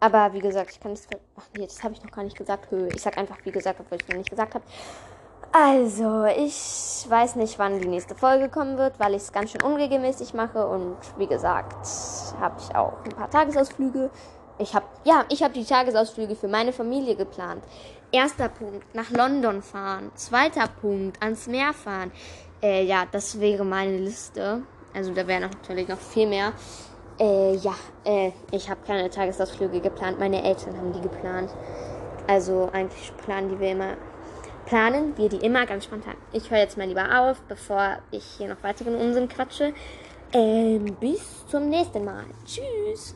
Aber 0.00 0.32
wie 0.32 0.40
gesagt, 0.40 0.70
ich 0.72 0.80
kann 0.80 0.92
es. 0.92 1.06
Ach 1.36 1.44
nee, 1.56 1.64
das 1.64 1.82
habe 1.82 1.94
ich 1.94 2.02
noch 2.02 2.10
gar 2.10 2.24
nicht 2.24 2.36
gesagt. 2.36 2.68
Ich 2.94 3.02
sag 3.02 3.16
einfach, 3.18 3.38
wie 3.44 3.52
gesagt, 3.52 3.78
obwohl 3.80 3.98
ich 3.98 4.02
es 4.02 4.08
noch 4.08 4.16
nicht 4.16 4.30
gesagt 4.30 4.54
habe. 4.54 4.64
Also, 5.54 6.24
ich 6.24 7.04
weiß 7.06 7.36
nicht, 7.36 7.58
wann 7.58 7.78
die 7.78 7.86
nächste 7.86 8.14
Folge 8.14 8.48
kommen 8.48 8.78
wird, 8.78 8.98
weil 8.98 9.14
ich 9.14 9.20
es 9.20 9.32
ganz 9.32 9.50
schön 9.50 9.60
unregelmäßig 9.60 10.32
mache. 10.32 10.66
Und 10.66 10.96
wie 11.18 11.26
gesagt, 11.26 11.86
habe 12.40 12.54
ich 12.58 12.74
auch 12.74 12.94
ein 13.04 13.10
paar 13.10 13.28
Tagesausflüge. 13.28 14.08
Ich 14.58 14.74
habe, 14.74 14.86
ja, 15.04 15.26
ich 15.28 15.42
habe 15.42 15.52
die 15.52 15.64
Tagesausflüge 15.64 16.36
für 16.36 16.48
meine 16.48 16.72
Familie 16.72 17.16
geplant. 17.16 17.62
Erster 18.12 18.48
Punkt, 18.48 18.94
nach 18.94 19.10
London 19.10 19.60
fahren. 19.60 20.10
Zweiter 20.14 20.68
Punkt, 20.80 21.22
ans 21.22 21.46
Meer 21.46 21.74
fahren. 21.74 22.12
Äh, 22.62 22.84
ja, 22.84 23.04
das 23.10 23.38
wäre 23.38 23.64
meine 23.64 23.98
Liste. 23.98 24.62
Also 24.94 25.12
da 25.12 25.26
wäre 25.26 25.42
natürlich 25.42 25.86
noch 25.86 25.98
viel 25.98 26.28
mehr. 26.28 26.52
Äh, 27.18 27.56
ja, 27.56 27.74
äh, 28.04 28.32
ich 28.52 28.70
habe 28.70 28.80
keine 28.86 29.10
Tagesausflüge 29.10 29.80
geplant. 29.80 30.18
Meine 30.18 30.42
Eltern 30.42 30.78
haben 30.78 30.94
die 30.94 31.00
geplant. 31.02 31.50
Also 32.26 32.70
eigentlich 32.72 33.12
planen 33.18 33.50
die 33.50 33.60
wir 33.60 33.72
immer, 33.72 33.96
planen 34.66 35.16
wir 35.16 35.28
die 35.28 35.44
immer 35.44 35.66
ganz 35.66 35.84
spontan. 35.84 36.16
Ich 36.32 36.50
höre 36.50 36.58
jetzt 36.58 36.76
mal 36.76 36.86
lieber 36.86 37.20
auf, 37.20 37.40
bevor 37.42 37.98
ich 38.10 38.24
hier 38.38 38.48
noch 38.48 38.62
weiteren 38.62 38.94
Unsinn 38.94 39.28
quatsche. 39.28 39.74
Ähm, 40.32 40.96
bis 41.00 41.46
zum 41.46 41.68
nächsten 41.68 42.04
Mal. 42.04 42.24
Tschüss. 42.46 43.14